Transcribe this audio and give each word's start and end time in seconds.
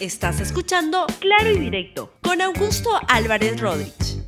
Estás 0.00 0.40
escuchando 0.42 1.06
Claro 1.20 1.50
y 1.52 1.58
Directo 1.58 2.12
con 2.20 2.42
Augusto 2.42 2.90
Álvarez 3.08 3.58
Rodríguez. 3.58 4.22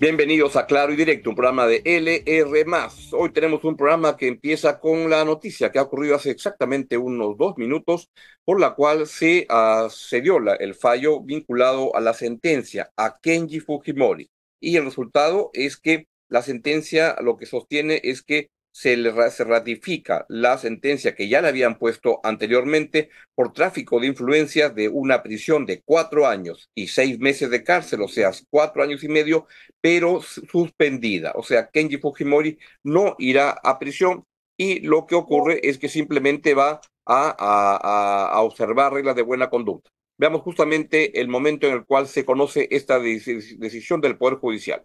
Bienvenidos 0.00 0.56
a 0.56 0.64
Claro 0.64 0.94
y 0.94 0.96
Directo, 0.96 1.28
un 1.28 1.36
programa 1.36 1.66
de 1.66 1.82
LR. 1.84 2.64
Hoy 3.12 3.30
tenemos 3.30 3.62
un 3.64 3.76
programa 3.76 4.16
que 4.16 4.26
empieza 4.26 4.80
con 4.80 5.10
la 5.10 5.22
noticia 5.22 5.70
que 5.70 5.78
ha 5.78 5.82
ocurrido 5.82 6.16
hace 6.16 6.30
exactamente 6.30 6.96
unos 6.96 7.36
dos 7.36 7.58
minutos, 7.58 8.08
por 8.42 8.58
la 8.58 8.74
cual 8.74 9.06
se, 9.06 9.46
uh, 9.50 9.90
se 9.90 10.22
dio 10.22 10.38
el 10.38 10.74
fallo 10.74 11.20
vinculado 11.20 11.94
a 11.94 12.00
la 12.00 12.14
sentencia 12.14 12.90
a 12.96 13.18
Kenji 13.20 13.60
Fujimori. 13.60 14.30
Y 14.60 14.78
el 14.78 14.86
resultado 14.86 15.50
es 15.52 15.76
que 15.76 16.06
la 16.30 16.40
sentencia 16.40 17.16
lo 17.20 17.36
que 17.36 17.44
sostiene 17.44 18.00
es 18.02 18.22
que 18.22 18.48
se, 18.78 18.96
le, 18.96 19.12
se 19.32 19.42
ratifica 19.42 20.24
la 20.28 20.56
sentencia 20.56 21.16
que 21.16 21.28
ya 21.28 21.42
le 21.42 21.48
habían 21.48 21.78
puesto 21.78 22.20
anteriormente 22.22 23.10
por 23.34 23.52
tráfico 23.52 23.98
de 23.98 24.06
influencias 24.06 24.72
de 24.72 24.88
una 24.88 25.20
prisión 25.24 25.66
de 25.66 25.82
cuatro 25.84 26.28
años 26.28 26.70
y 26.76 26.86
seis 26.86 27.18
meses 27.18 27.50
de 27.50 27.64
cárcel, 27.64 28.02
o 28.02 28.08
sea, 28.08 28.30
cuatro 28.50 28.84
años 28.84 29.02
y 29.02 29.08
medio, 29.08 29.48
pero 29.80 30.22
suspendida. 30.22 31.32
O 31.34 31.42
sea, 31.42 31.68
Kenji 31.70 31.98
Fujimori 31.98 32.56
no 32.84 33.16
irá 33.18 33.50
a 33.50 33.80
prisión 33.80 34.24
y 34.56 34.78
lo 34.86 35.06
que 35.06 35.16
ocurre 35.16 35.58
es 35.68 35.78
que 35.78 35.88
simplemente 35.88 36.54
va 36.54 36.80
a, 37.04 38.40
observar 38.44 38.92
reglas 38.92 39.16
de 39.16 39.22
buena 39.22 39.50
conducta. 39.50 39.90
Veamos 40.18 40.42
justamente 40.42 41.20
el 41.20 41.26
momento 41.26 41.66
en 41.66 41.72
el 41.72 41.84
cual 41.84 42.06
se 42.06 42.24
conoce 42.24 42.68
esta 42.70 43.00
decisión 43.00 44.00
del 44.00 44.16
Poder 44.16 44.38
Judicial. 44.38 44.84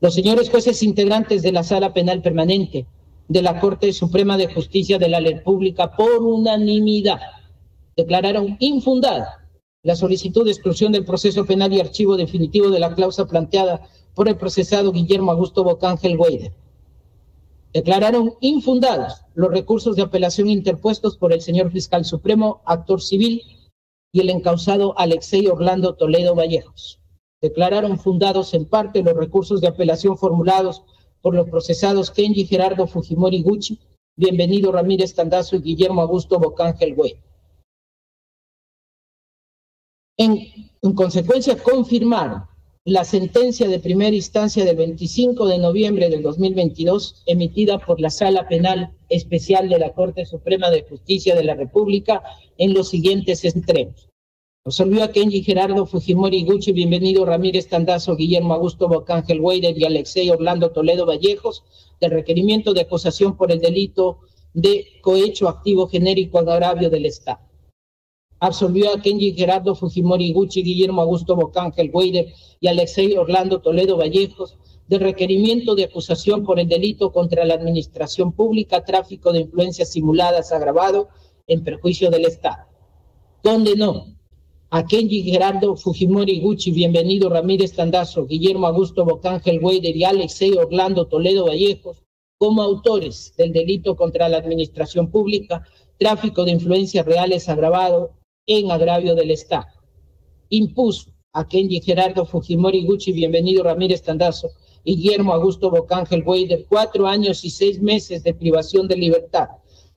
Los 0.00 0.14
señores 0.14 0.48
jueces 0.48 0.84
integrantes 0.84 1.42
de 1.42 1.50
la 1.50 1.64
Sala 1.64 1.92
Penal 1.92 2.22
Permanente 2.22 2.86
de 3.26 3.42
la 3.42 3.58
Corte 3.58 3.92
Suprema 3.92 4.36
de 4.36 4.46
Justicia 4.46 4.96
de 4.96 5.08
la 5.08 5.18
República, 5.18 5.96
por 5.96 6.22
unanimidad, 6.22 7.18
declararon 7.96 8.56
infundada 8.60 9.48
la 9.82 9.96
solicitud 9.96 10.44
de 10.44 10.52
exclusión 10.52 10.92
del 10.92 11.04
proceso 11.04 11.44
penal 11.46 11.72
y 11.72 11.80
archivo 11.80 12.16
definitivo 12.16 12.70
de 12.70 12.78
la 12.78 12.94
causa 12.94 13.26
planteada 13.26 13.88
por 14.14 14.28
el 14.28 14.36
procesado 14.36 14.92
Guillermo 14.92 15.32
Augusto 15.32 15.64
Bocángel 15.64 16.16
Weider. 16.16 16.52
Declararon 17.72 18.34
infundados 18.40 19.24
los 19.34 19.50
recursos 19.50 19.96
de 19.96 20.02
apelación 20.02 20.48
interpuestos 20.48 21.16
por 21.16 21.32
el 21.32 21.40
señor 21.40 21.72
fiscal 21.72 22.04
supremo, 22.04 22.62
actor 22.66 23.02
civil, 23.02 23.42
y 24.12 24.20
el 24.20 24.30
encausado 24.30 24.96
Alexei 24.96 25.48
Orlando 25.48 25.96
Toledo 25.96 26.36
Vallejos 26.36 27.00
declararon 27.40 27.98
fundados 27.98 28.54
en 28.54 28.64
parte 28.64 29.02
los 29.02 29.14
recursos 29.14 29.60
de 29.60 29.68
apelación 29.68 30.18
formulados 30.18 30.82
por 31.22 31.34
los 31.34 31.48
procesados 31.48 32.10
Kenji 32.10 32.46
Gerardo 32.46 32.86
Fujimori 32.86 33.42
Gucci, 33.42 33.78
Bienvenido 34.16 34.72
Ramírez 34.72 35.14
Tandazo 35.14 35.56
y 35.56 35.60
Guillermo 35.60 36.02
Augusto 36.02 36.38
Bocángel 36.40 36.94
Güey. 36.94 37.16
En, 40.16 40.38
en 40.82 40.94
consecuencia, 40.94 41.56
confirmaron 41.56 42.42
la 42.84 43.04
sentencia 43.04 43.68
de 43.68 43.78
primera 43.78 44.16
instancia 44.16 44.64
del 44.64 44.74
25 44.74 45.46
de 45.46 45.58
noviembre 45.58 46.08
del 46.08 46.22
2022 46.22 47.22
emitida 47.26 47.78
por 47.78 48.00
la 48.00 48.10
Sala 48.10 48.48
Penal 48.48 48.96
Especial 49.08 49.68
de 49.68 49.78
la 49.78 49.92
Corte 49.92 50.24
Suprema 50.26 50.70
de 50.70 50.82
Justicia 50.82 51.36
de 51.36 51.44
la 51.44 51.54
República 51.54 52.22
en 52.56 52.74
los 52.74 52.88
siguientes 52.88 53.44
extremos. 53.44 54.07
Resolvió 54.68 55.02
a 55.02 55.08
Kenji 55.08 55.42
Gerardo 55.42 55.86
Fujimori 55.86 56.44
Gucci, 56.44 56.72
bienvenido 56.72 57.24
Ramírez 57.24 57.68
Tandazo, 57.68 58.16
Guillermo 58.16 58.52
Augusto 58.52 58.86
Bocángel 58.86 59.40
Weider 59.40 59.78
y 59.78 59.86
Alexei 59.86 60.28
Orlando 60.28 60.72
Toledo 60.72 61.06
Vallejos 61.06 61.64
del 62.02 62.10
requerimiento 62.10 62.74
de 62.74 62.82
acusación 62.82 63.34
por 63.34 63.50
el 63.50 63.60
delito 63.60 64.18
de 64.52 64.84
cohecho 65.00 65.48
activo 65.48 65.88
genérico 65.88 66.40
agravio 66.40 66.90
del 66.90 67.06
Estado. 67.06 67.40
Absolvió 68.40 68.92
a 68.92 69.00
Kenji 69.00 69.32
Gerardo 69.32 69.74
Fujimori 69.74 70.34
Gucci, 70.34 70.62
Guillermo 70.62 71.00
Augusto 71.00 71.34
Bocángel 71.34 71.90
Weider 71.90 72.26
y 72.60 72.68
Alexei 72.68 73.16
Orlando 73.16 73.62
Toledo 73.62 73.96
Vallejos 73.96 74.58
del 74.86 75.00
requerimiento 75.00 75.76
de 75.76 75.84
acusación 75.84 76.44
por 76.44 76.60
el 76.60 76.68
delito 76.68 77.10
contra 77.10 77.46
la 77.46 77.54
administración 77.54 78.32
pública, 78.32 78.84
tráfico 78.84 79.32
de 79.32 79.40
influencias 79.40 79.92
simuladas 79.92 80.52
agravado 80.52 81.08
en 81.46 81.64
perjuicio 81.64 82.10
del 82.10 82.26
Estado. 82.26 82.66
Condenó 83.42 84.17
a 84.70 84.84
Kenji 84.84 85.22
Gerardo 85.22 85.76
Fujimori 85.76 86.40
Gucci, 86.40 86.72
bienvenido 86.72 87.30
Ramírez 87.30 87.72
Tandazo, 87.72 88.26
Guillermo 88.26 88.66
Augusto 88.66 89.02
Bocángel 89.02 89.64
Weider 89.64 89.96
y 89.96 90.04
Alexei 90.04 90.52
Orlando 90.58 91.06
Toledo 91.06 91.46
Vallejos 91.46 92.02
como 92.36 92.60
autores 92.60 93.32
del 93.38 93.54
delito 93.54 93.96
contra 93.96 94.28
la 94.28 94.36
administración 94.36 95.10
pública, 95.10 95.66
tráfico 95.96 96.44
de 96.44 96.50
influencias 96.50 97.06
reales 97.06 97.48
agravado 97.48 98.10
en 98.46 98.70
agravio 98.70 99.14
del 99.14 99.30
Estado. 99.30 99.68
Impuso 100.50 101.12
a 101.32 101.48
Kenji 101.48 101.80
Gerardo 101.80 102.26
Fujimori 102.26 102.84
Gucci, 102.84 103.12
bienvenido 103.12 103.62
Ramírez 103.62 104.02
Tandazo, 104.02 104.50
Guillermo 104.84 105.32
Augusto 105.32 105.70
Bocángel 105.70 106.22
Weider, 106.26 106.66
cuatro 106.68 107.06
años 107.06 107.42
y 107.42 107.48
seis 107.48 107.80
meses 107.80 108.22
de 108.22 108.34
privación 108.34 108.86
de 108.86 108.96
libertad, 108.96 109.48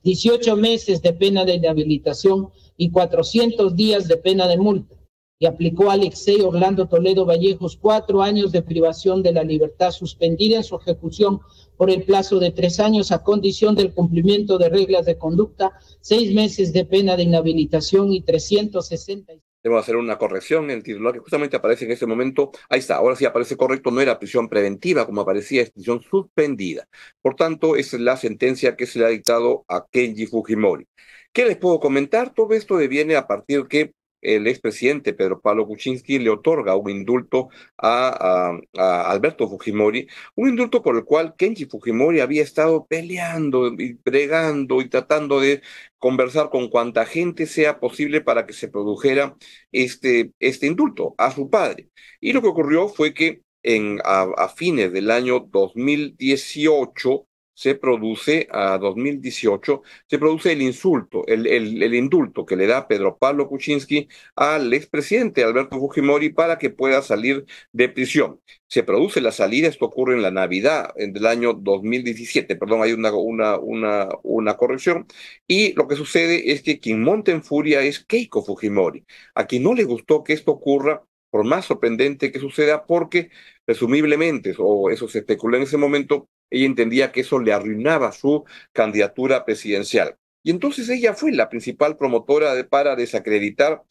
18 0.02 0.56
meses 0.56 1.02
de 1.02 1.12
pena 1.12 1.44
de 1.44 1.56
inhabilitación 1.56 2.48
y 2.76 2.90
400 2.90 3.76
días 3.76 4.08
de 4.08 4.16
pena 4.16 4.46
de 4.48 4.56
multa. 4.56 4.96
Y 5.38 5.46
aplicó 5.46 5.90
a 5.90 5.94
Alexei 5.94 6.40
Orlando 6.40 6.86
Toledo 6.86 7.26
Vallejos 7.26 7.76
cuatro 7.76 8.22
años 8.22 8.52
de 8.52 8.62
privación 8.62 9.22
de 9.22 9.32
la 9.32 9.42
libertad 9.42 9.90
suspendida 9.90 10.58
en 10.58 10.64
su 10.64 10.76
ejecución 10.76 11.40
por 11.76 11.90
el 11.90 12.04
plazo 12.04 12.38
de 12.38 12.52
tres 12.52 12.78
años 12.78 13.10
a 13.10 13.24
condición 13.24 13.74
del 13.74 13.92
cumplimiento 13.92 14.56
de 14.56 14.68
reglas 14.68 15.04
de 15.04 15.18
conducta, 15.18 15.72
seis 16.00 16.32
meses 16.32 16.72
de 16.72 16.84
pena 16.84 17.16
de 17.16 17.24
inhabilitación 17.24 18.12
y 18.12 18.22
360. 18.22 19.32
Debo 19.62 19.78
hacer 19.78 19.96
una 19.96 20.18
corrección 20.18 20.64
en 20.64 20.78
el 20.78 20.82
titular 20.82 21.12
que 21.12 21.20
justamente 21.20 21.56
aparece 21.56 21.84
en 21.84 21.92
ese 21.92 22.06
momento. 22.06 22.50
Ahí 22.68 22.80
está, 22.80 22.96
ahora 22.96 23.14
sí 23.14 23.24
aparece 23.24 23.56
correcto, 23.56 23.92
no 23.92 24.00
era 24.00 24.18
prisión 24.18 24.48
preventiva 24.48 25.06
como 25.06 25.20
aparecía, 25.20 25.62
es 25.62 25.70
prisión 25.70 26.02
suspendida. 26.02 26.88
Por 27.20 27.36
tanto, 27.36 27.76
es 27.76 27.92
la 27.94 28.16
sentencia 28.16 28.76
que 28.76 28.86
se 28.86 28.98
le 28.98 29.04
ha 29.06 29.08
dictado 29.08 29.64
a 29.68 29.86
Kenji 29.88 30.26
Fujimori. 30.26 30.86
¿Qué 31.32 31.46
les 31.46 31.56
puedo 31.56 31.80
comentar? 31.80 32.34
Todo 32.34 32.54
esto 32.54 32.76
deviene 32.76 33.16
a 33.16 33.26
partir 33.26 33.66
que 33.66 33.94
el 34.20 34.46
expresidente 34.46 35.14
Pedro 35.14 35.40
Pablo 35.40 35.66
Kuczynski 35.66 36.18
le 36.18 36.30
otorga 36.30 36.76
un 36.76 36.90
indulto 36.90 37.48
a, 37.78 38.52
Alberto 38.74 39.48
Fujimori, 39.48 40.06
un 40.36 40.50
indulto 40.50 40.82
por 40.82 40.96
el 40.96 41.04
cual 41.04 41.34
Kenji 41.36 41.66
Fujimori 41.66 42.20
había 42.20 42.42
estado 42.42 42.86
peleando 42.86 43.68
y 43.68 43.98
bregando 44.04 44.80
y 44.80 44.88
tratando 44.88 45.40
de 45.40 45.62
conversar 45.98 46.50
con 46.50 46.68
cuanta 46.68 47.06
gente 47.06 47.46
sea 47.46 47.80
posible 47.80 48.20
para 48.20 48.46
que 48.46 48.52
se 48.52 48.68
produjera 48.68 49.36
este, 49.72 50.32
este 50.38 50.66
indulto 50.66 51.14
a 51.18 51.30
su 51.32 51.50
padre. 51.50 51.90
Y 52.20 52.32
lo 52.32 52.42
que 52.42 52.48
ocurrió 52.48 52.88
fue 52.88 53.14
que 53.14 53.42
en, 53.62 54.00
a, 54.04 54.22
a 54.36 54.48
fines 54.48 54.92
del 54.92 55.10
año 55.10 55.40
2018, 55.40 57.26
se 57.62 57.76
produce 57.76 58.48
a 58.50 58.76
2018, 58.76 59.82
se 60.08 60.18
produce 60.18 60.50
el 60.50 60.62
insulto, 60.62 61.24
el, 61.28 61.46
el, 61.46 61.94
indulto 61.94 62.44
que 62.44 62.56
le 62.56 62.66
da 62.66 62.88
Pedro 62.88 63.16
Pablo 63.18 63.46
Kuczynski 63.48 64.08
al 64.34 64.74
expresidente 64.74 65.44
Alberto 65.44 65.78
Fujimori 65.78 66.30
para 66.30 66.58
que 66.58 66.70
pueda 66.70 67.02
salir 67.02 67.44
de 67.72 67.88
prisión. 67.88 68.40
Se 68.66 68.82
produce 68.82 69.20
la 69.20 69.30
salida, 69.30 69.68
esto 69.68 69.84
ocurre 69.86 70.14
en 70.14 70.22
la 70.22 70.32
Navidad 70.32 70.92
del 70.96 71.24
año 71.24 71.52
2017, 71.52 72.56
perdón, 72.56 72.82
hay 72.82 72.94
una, 72.94 73.12
una, 73.12 73.58
una, 73.58 74.08
una 74.24 74.56
corrección, 74.56 75.06
y 75.46 75.72
lo 75.74 75.86
que 75.86 75.94
sucede 75.94 76.50
es 76.50 76.62
que 76.62 76.80
quien 76.80 77.00
monta 77.00 77.30
en 77.30 77.44
furia 77.44 77.82
es 77.82 78.04
Keiko 78.04 78.42
Fujimori, 78.44 79.04
a 79.36 79.46
quien 79.46 79.62
no 79.62 79.74
le 79.74 79.84
gustó 79.84 80.24
que 80.24 80.32
esto 80.32 80.50
ocurra, 80.50 81.04
por 81.30 81.44
más 81.44 81.66
sorprendente 81.66 82.32
que 82.32 82.40
suceda, 82.40 82.86
porque 82.86 83.30
presumiblemente, 83.64 84.54
o 84.58 84.90
eso 84.90 85.08
se 85.08 85.20
especuló 85.20 85.56
en 85.56 85.62
ese 85.62 85.76
momento, 85.78 86.28
ella 86.52 86.66
entendía 86.66 87.12
que 87.12 87.22
eso 87.22 87.38
le 87.40 87.52
arruinaba 87.52 88.12
su 88.12 88.44
candidatura 88.72 89.44
presidencial. 89.44 90.16
Y 90.44 90.50
entonces 90.50 90.88
ella 90.88 91.14
fue 91.14 91.32
la 91.32 91.48
principal 91.48 91.96
promotora 91.96 92.52
para 92.68 92.96
desacreditar 92.96 93.82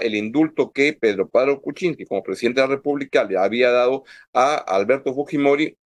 el 0.00 0.14
indulto 0.14 0.70
que 0.72 0.92
Pedro 0.92 1.28
Pablo 1.28 1.60
Kuczynski, 1.62 2.04
como 2.04 2.22
presidente 2.22 2.60
de 2.60 2.68
la 2.68 2.74
República, 2.76 3.24
le 3.24 3.38
había 3.38 3.70
dado 3.70 4.04
a 4.32 4.56
Alberto 4.56 5.14
Fujimori 5.14 5.76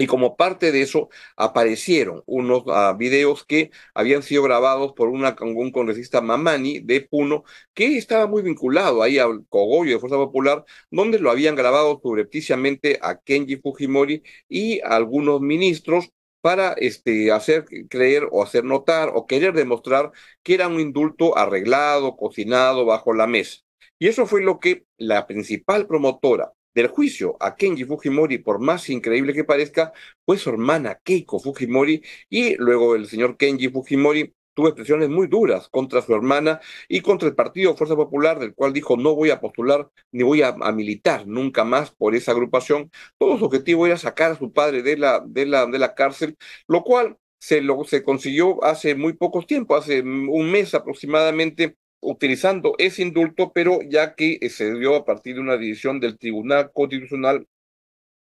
y 0.00 0.06
como 0.06 0.34
parte 0.36 0.72
de 0.72 0.80
eso 0.80 1.10
aparecieron 1.36 2.22
unos 2.24 2.62
uh, 2.66 2.96
videos 2.96 3.44
que 3.44 3.70
habían 3.94 4.22
sido 4.22 4.42
grabados 4.42 4.94
por 4.94 5.10
una, 5.10 5.36
un 5.42 5.70
congresista 5.72 6.22
Mamani 6.22 6.80
de 6.80 7.02
Puno, 7.02 7.44
que 7.74 7.98
estaba 7.98 8.26
muy 8.26 8.42
vinculado 8.42 9.02
ahí 9.02 9.18
al 9.18 9.44
cogollo 9.50 9.92
de 9.92 9.98
Fuerza 10.00 10.16
Popular, 10.16 10.64
donde 10.90 11.18
lo 11.18 11.30
habían 11.30 11.54
grabado 11.54 12.00
subrepticiamente 12.02 12.98
a 13.02 13.18
Kenji 13.20 13.56
Fujimori 13.56 14.22
y 14.48 14.80
a 14.80 14.96
algunos 14.96 15.42
ministros 15.42 16.08
para 16.40 16.72
este, 16.72 17.30
hacer 17.30 17.66
creer 17.90 18.26
o 18.32 18.42
hacer 18.42 18.64
notar 18.64 19.10
o 19.14 19.26
querer 19.26 19.52
demostrar 19.52 20.12
que 20.42 20.54
era 20.54 20.68
un 20.68 20.80
indulto 20.80 21.36
arreglado, 21.36 22.16
cocinado 22.16 22.86
bajo 22.86 23.12
la 23.12 23.26
mesa. 23.26 23.58
Y 23.98 24.08
eso 24.08 24.24
fue 24.26 24.40
lo 24.42 24.60
que 24.60 24.86
la 24.96 25.26
principal 25.26 25.86
promotora 25.86 26.54
del 26.74 26.88
juicio 26.88 27.36
a 27.40 27.56
Kenji 27.56 27.84
Fujimori, 27.84 28.38
por 28.38 28.60
más 28.60 28.88
increíble 28.90 29.32
que 29.32 29.44
parezca, 29.44 29.92
fue 30.24 30.38
su 30.38 30.50
hermana 30.50 31.00
Keiko 31.02 31.40
Fujimori 31.40 32.02
y 32.28 32.56
luego 32.56 32.94
el 32.94 33.06
señor 33.08 33.36
Kenji 33.36 33.68
Fujimori 33.68 34.34
tuvo 34.54 34.68
expresiones 34.68 35.08
muy 35.08 35.26
duras 35.26 35.68
contra 35.68 36.02
su 36.02 36.14
hermana 36.14 36.60
y 36.88 37.00
contra 37.00 37.28
el 37.28 37.34
partido 37.34 37.76
Fuerza 37.76 37.96
Popular, 37.96 38.38
del 38.38 38.54
cual 38.54 38.72
dijo 38.72 38.96
no 38.96 39.14
voy 39.14 39.30
a 39.30 39.40
postular 39.40 39.88
ni 40.12 40.22
voy 40.22 40.42
a, 40.42 40.52
militar 40.72 41.26
nunca 41.26 41.64
más 41.64 41.90
por 41.92 42.14
esa 42.14 42.32
agrupación. 42.32 42.90
Todo 43.18 43.38
su 43.38 43.44
objetivo 43.46 43.86
era 43.86 43.96
sacar 43.96 44.32
a 44.32 44.38
su 44.38 44.52
padre 44.52 44.82
de 44.82 44.96
la, 44.96 45.22
de 45.26 45.46
la, 45.46 45.66
de 45.66 45.78
la 45.78 45.94
cárcel, 45.94 46.36
lo 46.68 46.82
cual 46.84 47.16
se, 47.38 47.62
lo, 47.62 47.84
se 47.84 48.02
consiguió 48.02 48.62
hace 48.64 48.94
muy 48.94 49.14
poco 49.14 49.42
tiempo, 49.42 49.76
hace 49.76 50.02
un 50.02 50.50
mes 50.50 50.74
aproximadamente, 50.74 51.76
utilizando 52.00 52.74
ese 52.78 53.02
indulto, 53.02 53.52
pero 53.52 53.80
ya 53.82 54.14
que 54.14 54.38
se 54.50 54.74
dio 54.74 54.96
a 54.96 55.04
partir 55.04 55.34
de 55.36 55.40
una 55.40 55.56
decisión 55.56 56.00
del 56.00 56.18
Tribunal 56.18 56.70
Constitucional 56.72 57.46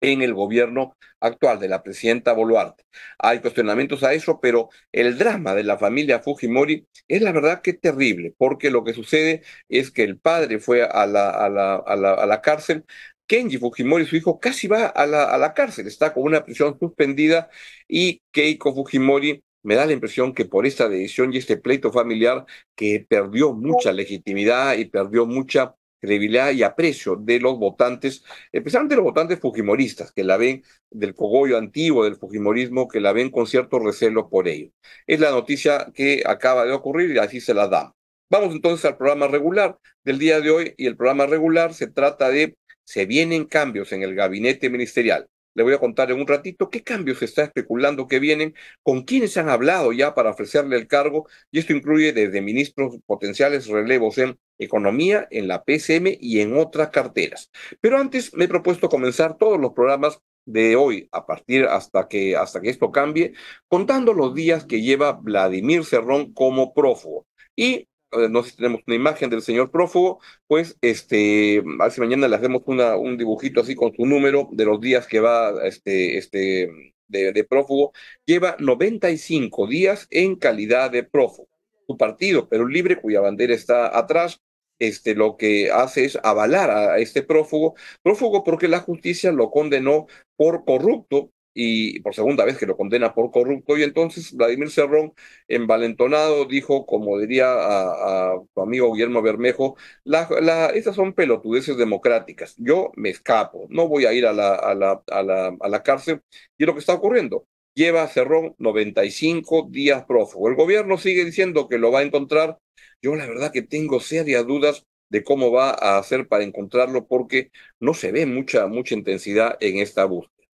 en 0.01 0.21
el 0.21 0.33
gobierno 0.33 0.97
actual 1.21 1.59
de 1.59 1.69
la 1.69 1.81
presidenta 1.81 2.33
Boluarte. 2.33 2.83
Hay 3.19 3.39
cuestionamientos 3.39 4.03
a 4.03 4.13
eso, 4.13 4.39
pero 4.41 4.69
el 4.91 5.17
drama 5.17 5.55
de 5.55 5.63
la 5.63 5.77
familia 5.77 6.19
Fujimori 6.19 6.87
es 7.07 7.21
la 7.21 7.31
verdad 7.31 7.61
que 7.61 7.73
terrible, 7.73 8.33
porque 8.37 8.69
lo 8.69 8.83
que 8.83 8.93
sucede 8.93 9.43
es 9.69 9.91
que 9.91 10.03
el 10.03 10.19
padre 10.19 10.59
fue 10.59 10.83
a 10.83 11.05
la, 11.07 11.29
a 11.29 11.49
la, 11.49 11.75
a 11.75 11.95
la, 11.95 12.13
a 12.15 12.25
la 12.25 12.41
cárcel, 12.41 12.85
Kenji 13.27 13.57
Fujimori, 13.57 14.05
su 14.05 14.17
hijo, 14.17 14.39
casi 14.39 14.67
va 14.67 14.87
a 14.87 15.05
la, 15.05 15.23
a 15.25 15.37
la 15.37 15.53
cárcel, 15.53 15.87
está 15.87 16.13
con 16.13 16.23
una 16.23 16.43
prisión 16.43 16.77
suspendida 16.77 17.49
y 17.87 18.21
Keiko 18.31 18.73
Fujimori 18.75 19.41
me 19.63 19.75
da 19.75 19.85
la 19.85 19.93
impresión 19.93 20.33
que 20.33 20.45
por 20.45 20.65
esta 20.65 20.89
decisión 20.89 21.33
y 21.33 21.37
este 21.37 21.57
pleito 21.57 21.91
familiar 21.91 22.45
que 22.75 23.05
perdió 23.07 23.53
mucha 23.53 23.91
legitimidad 23.91 24.77
y 24.77 24.85
perdió 24.85 25.25
mucha 25.25 25.75
credibilidad 26.03 26.51
y 26.51 26.63
aprecio 26.63 27.15
de 27.15 27.39
los 27.39 27.57
votantes, 27.57 28.25
especialmente 28.51 28.95
los 28.95 29.05
votantes 29.05 29.39
fujimoristas, 29.39 30.11
que 30.11 30.25
la 30.25 30.35
ven 30.35 30.63
del 30.91 31.15
cogollo 31.15 31.57
antiguo 31.57 32.03
del 32.03 32.17
fujimorismo, 32.17 32.89
que 32.89 32.99
la 32.99 33.13
ven 33.13 33.29
con 33.31 33.47
cierto 33.47 33.79
recelo 33.79 34.29
por 34.29 34.49
ello. 34.49 34.69
Es 35.07 35.21
la 35.21 35.31
noticia 35.31 35.91
que 35.93 36.23
acaba 36.25 36.65
de 36.65 36.73
ocurrir 36.73 37.15
y 37.15 37.19
así 37.19 37.39
se 37.39 37.53
la 37.53 37.69
damos. 37.69 37.93
Vamos 38.29 38.53
entonces 38.53 38.83
al 38.83 38.97
programa 38.97 39.27
regular 39.27 39.77
del 40.03 40.19
día 40.19 40.41
de 40.41 40.49
hoy 40.49 40.73
y 40.75 40.87
el 40.87 40.97
programa 40.97 41.25
regular 41.25 41.73
se 41.73 41.87
trata 41.87 42.29
de 42.29 42.57
se 42.83 43.05
vienen 43.05 43.45
cambios 43.45 43.93
en 43.93 44.03
el 44.03 44.13
gabinete 44.13 44.69
ministerial. 44.69 45.27
Le 45.53 45.63
voy 45.63 45.73
a 45.73 45.79
contar 45.79 46.11
en 46.11 46.19
un 46.19 46.27
ratito 46.27 46.69
qué 46.69 46.83
cambios 46.83 47.19
se 47.19 47.25
está 47.25 47.43
especulando 47.43 48.07
que 48.07 48.19
vienen, 48.19 48.55
con 48.81 49.03
quiénes 49.03 49.37
han 49.37 49.49
hablado 49.49 49.93
ya 49.93 50.13
para 50.15 50.31
ofrecerle 50.31 50.77
el 50.77 50.87
cargo, 50.87 51.27
y 51.51 51.59
esto 51.59 51.73
incluye 51.73 52.13
desde 52.13 52.41
ministros 52.41 52.97
potenciales 53.05 53.67
relevos 53.67 54.17
en 54.17 54.37
economía, 54.57 55.27
en 55.31 55.47
la 55.47 55.63
PCM 55.63 56.17
y 56.19 56.39
en 56.41 56.55
otras 56.55 56.89
carteras. 56.89 57.51
Pero 57.81 57.97
antes 57.97 58.33
me 58.33 58.45
he 58.45 58.47
propuesto 58.47 58.89
comenzar 58.89 59.37
todos 59.37 59.59
los 59.59 59.73
programas 59.73 60.19
de 60.45 60.75
hoy, 60.75 61.07
a 61.11 61.25
partir 61.25 61.65
hasta 61.65 62.07
que, 62.07 62.35
hasta 62.35 62.61
que 62.61 62.69
esto 62.69 62.91
cambie, 62.91 63.33
contando 63.67 64.13
los 64.13 64.33
días 64.35 64.65
que 64.65 64.81
lleva 64.81 65.13
Vladimir 65.13 65.85
Cerrón 65.85 66.33
como 66.33 66.73
prófugo. 66.73 67.27
Y 67.55 67.87
no 68.29 68.43
sé 68.43 68.51
si 68.51 68.57
tenemos 68.57 68.81
una 68.87 68.95
imagen 68.95 69.29
del 69.29 69.41
señor 69.41 69.71
prófugo, 69.71 70.19
pues 70.47 70.77
este, 70.81 71.63
a 71.79 71.89
mañana 71.99 72.27
le 72.27 72.35
hacemos 72.35 72.63
una, 72.65 72.95
un 72.97 73.17
dibujito 73.17 73.61
así 73.61 73.75
con 73.75 73.93
su 73.95 74.05
número 74.05 74.49
de 74.51 74.65
los 74.65 74.79
días 74.81 75.07
que 75.07 75.19
va 75.19 75.51
este, 75.65 76.17
este, 76.17 76.69
de, 77.07 77.31
de 77.33 77.43
prófugo. 77.43 77.93
Lleva 78.25 78.55
95 78.59 79.67
días 79.67 80.07
en 80.11 80.35
calidad 80.35 80.91
de 80.91 81.03
prófugo. 81.03 81.49
Su 81.87 81.97
partido, 81.97 82.47
Perú 82.49 82.67
Libre, 82.67 82.99
cuya 83.01 83.21
bandera 83.21 83.53
está 83.53 83.97
atrás, 83.97 84.39
este, 84.79 85.15
lo 85.15 85.37
que 85.37 85.71
hace 85.71 86.05
es 86.05 86.17
avalar 86.23 86.69
a 86.71 86.97
este 86.99 87.23
prófugo, 87.23 87.75
prófugo 88.01 88.43
porque 88.43 88.67
la 88.67 88.79
justicia 88.79 89.31
lo 89.31 89.51
condenó 89.51 90.07
por 90.35 90.65
corrupto 90.65 91.31
y 91.53 91.99
por 92.01 92.15
segunda 92.15 92.45
vez 92.45 92.57
que 92.57 92.65
lo 92.65 92.77
condena 92.77 93.13
por 93.13 93.31
corrupto. 93.31 93.77
Y 93.77 93.83
entonces 93.83 94.33
Vladimir 94.33 94.69
Cerrón, 94.71 95.13
envalentonado, 95.47 96.45
dijo, 96.45 96.85
como 96.85 97.19
diría 97.19 97.47
a, 97.53 98.39
tu 98.53 98.61
amigo 98.61 98.93
Guillermo 98.93 99.21
Bermejo, 99.21 99.77
la, 100.03 100.27
estas 100.73 100.95
son 100.95 101.13
pelotudeces 101.13 101.77
democráticas. 101.77 102.55
Yo 102.57 102.91
me 102.95 103.09
escapo, 103.09 103.67
no 103.69 103.87
voy 103.87 104.05
a 104.05 104.13
ir 104.13 104.25
a 104.25 104.33
la, 104.33 104.55
a 104.55 104.73
la, 104.75 105.03
a 105.07 105.23
la, 105.23 105.55
a 105.59 105.69
la 105.69 105.83
cárcel. 105.83 106.21
Y 106.57 106.65
lo 106.65 106.73
que 106.73 106.79
está 106.79 106.93
ocurriendo, 106.93 107.47
lleva 107.73 108.03
a 108.03 108.07
Cerrón 108.07 108.55
95 108.57 109.67
días 109.69 110.05
prófugo. 110.05 110.49
El 110.49 110.55
gobierno 110.55 110.97
sigue 110.97 111.25
diciendo 111.25 111.67
que 111.67 111.77
lo 111.77 111.91
va 111.91 111.99
a 111.99 112.03
encontrar. 112.03 112.57
Yo 113.01 113.15
la 113.15 113.25
verdad 113.27 113.51
que 113.51 113.61
tengo 113.61 113.99
serias 113.99 114.45
dudas 114.47 114.85
de 115.09 115.23
cómo 115.23 115.51
va 115.51 115.71
a 115.71 115.97
hacer 115.99 116.27
para 116.27 116.43
encontrarlo 116.43 117.07
porque 117.07 117.51
no 117.79 117.93
se 117.93 118.11
ve 118.11 118.25
mucha, 118.25 118.67
mucha 118.67 118.95
intensidad 118.95 119.57
en 119.59 119.77
esta 119.77 120.05
búsqueda. 120.05 120.47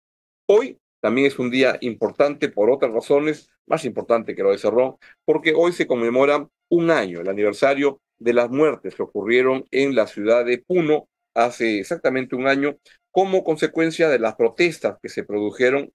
Hoy 0.47 0.77
también 1.01 1.27
es 1.27 1.39
un 1.39 1.49
día 1.49 1.77
importante 1.81 2.49
por 2.49 2.69
otras 2.69 2.91
razones, 2.91 3.49
más 3.65 3.85
importante 3.85 4.35
que 4.35 4.43
lo 4.43 4.51
de 4.51 4.57
Cerrón, 4.57 4.95
porque 5.25 5.53
hoy 5.55 5.71
se 5.71 5.87
conmemora 5.87 6.47
un 6.69 6.91
año, 6.91 7.21
el 7.21 7.29
aniversario 7.29 8.01
de 8.19 8.33
las 8.33 8.49
muertes 8.49 8.95
que 8.95 9.03
ocurrieron 9.03 9.65
en 9.71 9.95
la 9.95 10.07
ciudad 10.07 10.45
de 10.45 10.59
Puno 10.59 11.07
hace 11.33 11.79
exactamente 11.79 12.35
un 12.35 12.47
año, 12.47 12.77
como 13.11 13.43
consecuencia 13.43 14.09
de 14.09 14.19
las 14.19 14.35
protestas 14.35 14.97
que 15.01 15.09
se 15.09 15.23
produjeron 15.23 15.91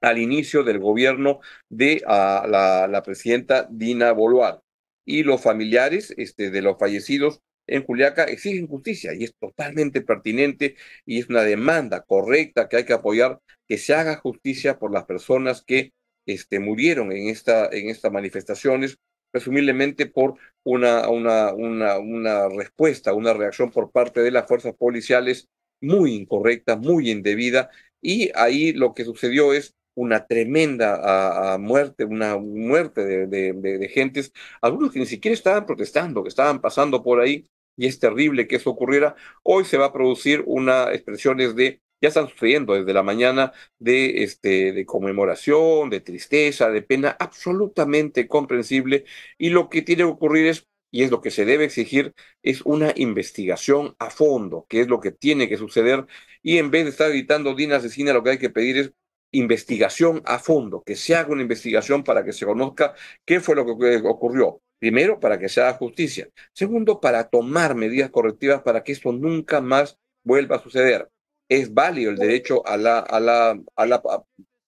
al 0.00 0.18
inicio 0.18 0.64
del 0.64 0.78
gobierno 0.78 1.40
de 1.68 2.02
la, 2.06 2.86
la, 2.90 3.02
presidenta 3.02 3.66
Dina 3.70 4.12
Boluarte. 4.12 4.62
Y 5.06 5.22
los 5.22 5.42
familiares 5.42 6.12
este, 6.16 6.50
de 6.50 6.62
los 6.62 6.78
fallecidos 6.78 7.40
en 7.66 7.84
Juliaca 7.84 8.24
exigen 8.24 8.66
justicia 8.66 9.14
y 9.14 9.24
es 9.24 9.34
totalmente 9.38 10.02
pertinente 10.02 10.76
y 11.06 11.20
es 11.20 11.28
una 11.28 11.42
demanda 11.42 12.02
correcta 12.02 12.68
que 12.68 12.76
hay 12.78 12.84
que 12.84 12.92
apoyar 12.92 13.40
que 13.68 13.78
se 13.78 13.94
haga 13.94 14.16
justicia 14.16 14.78
por 14.78 14.92
las 14.92 15.04
personas 15.06 15.62
que 15.64 15.92
este, 16.26 16.58
murieron 16.60 17.12
en, 17.12 17.28
esta, 17.28 17.68
en 17.70 17.88
estas 17.88 18.12
manifestaciones, 18.12 18.98
presumiblemente 19.30 20.06
por 20.06 20.34
una, 20.62 21.08
una, 21.08 21.52
una, 21.52 21.98
una 21.98 22.48
respuesta, 22.48 23.12
una 23.14 23.32
reacción 23.34 23.70
por 23.70 23.90
parte 23.90 24.20
de 24.20 24.30
las 24.30 24.46
fuerzas 24.46 24.74
policiales 24.74 25.48
muy 25.80 26.14
incorrecta, 26.14 26.76
muy 26.76 27.10
indebida, 27.10 27.70
y 28.00 28.30
ahí 28.34 28.72
lo 28.72 28.94
que 28.94 29.04
sucedió 29.04 29.52
es 29.52 29.74
una 29.94 30.26
tremenda 30.26 31.56
muerte, 31.58 32.04
una 32.04 32.36
muerte 32.36 33.04
de, 33.04 33.26
de, 33.26 33.52
de, 33.52 33.88
gentes, 33.88 34.32
algunos 34.60 34.92
que 34.92 34.98
ni 34.98 35.06
siquiera 35.06 35.34
estaban 35.34 35.66
protestando, 35.66 36.22
que 36.22 36.28
estaban 36.28 36.60
pasando 36.60 37.02
por 37.02 37.20
ahí, 37.20 37.46
y 37.76 37.86
es 37.86 37.98
terrible 37.98 38.46
que 38.48 38.56
eso 38.56 38.70
ocurriera. 38.70 39.14
Hoy 39.42 39.64
se 39.64 39.76
va 39.78 39.86
a 39.86 39.92
producir 39.92 40.42
una 40.46 40.92
expresiones 40.92 41.54
de 41.56 41.80
ya 42.00 42.08
están 42.08 42.28
sucediendo 42.28 42.74
desde 42.74 42.92
la 42.92 43.02
mañana 43.02 43.52
de, 43.78 44.24
este, 44.24 44.72
de 44.72 44.84
conmemoración, 44.86 45.88
de 45.90 46.00
tristeza, 46.00 46.68
de 46.70 46.82
pena, 46.82 47.16
absolutamente 47.18 48.28
comprensible. 48.28 49.04
Y 49.38 49.50
lo 49.50 49.68
que 49.70 49.80
tiene 49.82 50.02
que 50.02 50.10
ocurrir 50.10 50.46
es, 50.48 50.68
y 50.90 51.02
es 51.02 51.10
lo 51.10 51.20
que 51.22 51.30
se 51.30 51.44
debe 51.46 51.64
exigir, 51.64 52.14
es 52.42 52.60
una 52.62 52.92
investigación 52.96 53.96
a 53.98 54.10
fondo, 54.10 54.66
que 54.68 54.80
es 54.82 54.88
lo 54.88 55.00
que 55.00 55.12
tiene 55.12 55.48
que 55.48 55.56
suceder. 55.56 56.06
Y 56.42 56.58
en 56.58 56.70
vez 56.70 56.84
de 56.84 56.90
estar 56.90 57.08
gritando 57.10 57.54
Dina 57.54 57.76
asesina, 57.76 58.12
lo 58.12 58.22
que 58.22 58.30
hay 58.30 58.38
que 58.38 58.50
pedir 58.50 58.76
es 58.78 58.92
investigación 59.32 60.22
a 60.26 60.38
fondo, 60.38 60.82
que 60.84 60.96
se 60.96 61.14
haga 61.16 61.32
una 61.32 61.42
investigación 61.42 62.04
para 62.04 62.24
que 62.24 62.32
se 62.32 62.46
conozca 62.46 62.94
qué 63.24 63.40
fue 63.40 63.56
lo 63.56 63.64
que 63.66 63.96
ocurrió. 64.04 64.62
Primero, 64.84 65.18
para 65.18 65.38
que 65.38 65.48
se 65.48 65.62
haga 65.62 65.78
justicia. 65.78 66.28
Segundo, 66.52 67.00
para 67.00 67.24
tomar 67.30 67.74
medidas 67.74 68.10
correctivas 68.10 68.60
para 68.60 68.84
que 68.84 68.92
esto 68.92 69.12
nunca 69.12 69.62
más 69.62 69.98
vuelva 70.22 70.56
a 70.56 70.62
suceder 70.62 71.08
es 71.48 71.72
válido 71.72 72.10
el 72.10 72.18
derecho 72.18 72.66
a 72.66 72.76
la, 72.76 72.98
a 72.98 73.18
la, 73.18 73.58
a 73.76 73.86
la 73.86 74.02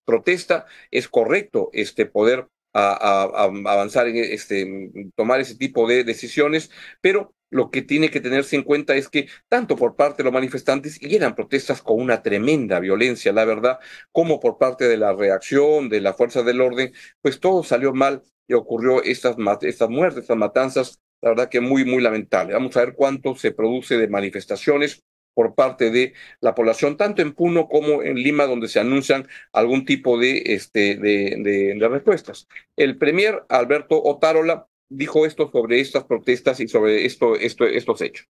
protesta, 0.07 0.65
es 0.91 1.07
correcto 1.07 1.69
este 1.75 2.07
poder 2.07 2.49
a, 2.73 3.43
avanzar 3.67 4.09
en 4.09 4.17
este, 4.17 4.91
tomar 5.17 5.41
ese 5.41 5.55
tipo 5.57 5.87
de 5.87 6.03
decisiones, 6.03 6.71
pero 7.03 7.35
lo 7.51 7.71
que 7.71 7.83
tiene 7.83 8.11
que 8.11 8.21
tenerse 8.21 8.57
en 8.57 8.63
cuenta 8.63 8.95
es 8.97 9.09
que 9.09 9.29
tanto 9.49 9.77
por 9.77 9.97
parte 9.97 10.19
de 10.19 10.25
los 10.25 10.33
manifestantes, 10.33 11.01
y 11.01 11.15
eran 11.15 11.35
protestas 11.35 11.83
con 11.83 12.01
una 12.01 12.23
tremenda 12.23 12.81
violencia, 12.81 13.33
la 13.33 13.45
verdad, 13.45 13.79
como 14.13 14.41
por 14.41 14.59
parte 14.59 14.89
de 14.89 14.97
la 14.97 15.13
reacción 15.13 15.89
de 15.89 16.01
la 16.01 16.15
fuerza 16.15 16.43
del 16.43 16.61
orden, 16.61 16.93
pues 17.23 17.41
todo 17.41 17.63
salió 17.63 17.93
mal 17.95 18.23
y 18.49 18.55
ocurrió 18.55 19.03
estas, 19.03 19.37
estas 19.63 19.91
muertes, 19.91 20.23
estas 20.23 20.37
matanzas, 20.37 21.01
la 21.21 21.31
verdad 21.31 21.49
que 21.49 21.61
muy, 21.61 21.85
muy 21.85 22.03
lamentable. 22.03 22.55
Vamos 22.55 22.77
a 22.77 22.85
ver 22.85 22.95
cuánto 22.95 23.35
se 23.37 23.53
produce 23.53 23.97
de 23.97 24.09
manifestaciones 24.09 25.03
por 25.37 25.55
parte 25.55 25.91
de 25.91 26.15
la 26.41 26.55
población, 26.55 26.97
tanto 26.97 27.21
en 27.21 27.35
Puno 27.35 27.69
como 27.69 28.03
en 28.03 28.17
Lima, 28.17 28.47
donde 28.47 28.69
se 28.69 28.81
anuncian 28.81 29.29
algún 29.53 29.85
tipo 29.85 30.19
de, 30.19 30.43
este, 30.47 30.97
de, 30.97 31.37
de, 31.79 31.89
respuestas. 31.89 32.49
El 32.75 32.97
premier 32.97 33.45
Alberto 33.51 34.03
Otárola 34.03 34.67
dijo 34.89 35.27
esto 35.27 35.51
sobre 35.51 35.81
estas 35.81 36.05
protestas 36.05 36.61
y 36.61 36.69
sobre 36.69 37.07
esto, 37.07 37.35
esto, 37.35 37.65
estos 37.65 38.01
hechos. 38.01 38.27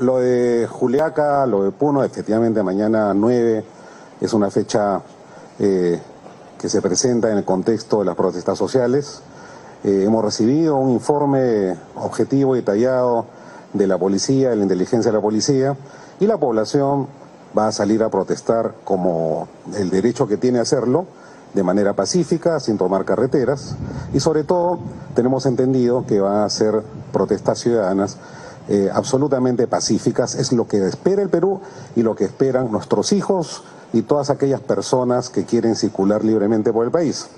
Lo 0.00 0.18
de 0.18 0.66
Juliaca, 0.66 1.46
lo 1.46 1.64
de 1.64 1.70
Puno, 1.70 2.04
efectivamente 2.04 2.62
mañana 2.62 3.14
9 3.14 3.64
es 4.20 4.32
una 4.32 4.50
fecha 4.50 5.02
eh, 5.58 5.98
que 6.60 6.68
se 6.68 6.82
presenta 6.82 7.30
en 7.30 7.38
el 7.38 7.44
contexto 7.44 8.00
de 8.00 8.04
las 8.04 8.16
protestas 8.16 8.58
sociales. 8.58 9.22
Eh, 9.84 10.04
hemos 10.04 10.24
recibido 10.24 10.76
un 10.76 10.90
informe 10.90 11.74
objetivo 11.94 12.54
y 12.54 12.60
detallado 12.60 13.26
de 13.72 13.86
la 13.86 13.96
policía, 13.96 14.50
de 14.50 14.56
la 14.56 14.62
inteligencia 14.62 15.10
de 15.10 15.16
la 15.16 15.22
policía, 15.22 15.76
y 16.20 16.26
la 16.26 16.36
población 16.36 17.06
va 17.56 17.68
a 17.68 17.72
salir 17.72 18.02
a 18.02 18.10
protestar 18.10 18.74
como 18.84 19.48
el 19.74 19.88
derecho 19.90 20.26
que 20.26 20.36
tiene 20.36 20.58
a 20.58 20.62
hacerlo, 20.62 21.06
de 21.54 21.62
manera 21.62 21.94
pacífica, 21.94 22.60
sin 22.60 22.78
tomar 22.78 23.04
carreteras, 23.04 23.74
y 24.12 24.20
sobre 24.20 24.44
todo 24.44 24.78
tenemos 25.14 25.46
entendido 25.46 26.04
que 26.06 26.20
va 26.20 26.44
a 26.44 26.50
ser 26.50 26.82
protestas 27.12 27.58
ciudadanas 27.58 28.16
eh, 28.68 28.90
absolutamente 28.92 29.66
pacíficas. 29.66 30.34
Es 30.34 30.52
lo 30.52 30.68
que 30.68 30.86
espera 30.86 31.22
el 31.22 31.30
Perú 31.30 31.60
y 31.96 32.02
lo 32.02 32.14
que 32.14 32.24
esperan 32.24 32.70
nuestros 32.70 33.12
hijos 33.12 33.62
y 33.92 34.02
todas 34.02 34.28
aquellas 34.28 34.60
personas 34.60 35.30
que 35.30 35.44
quieren 35.44 35.74
circular 35.74 36.22
libremente 36.22 36.72
por 36.72 36.84
el 36.84 36.90
país. 36.90 37.28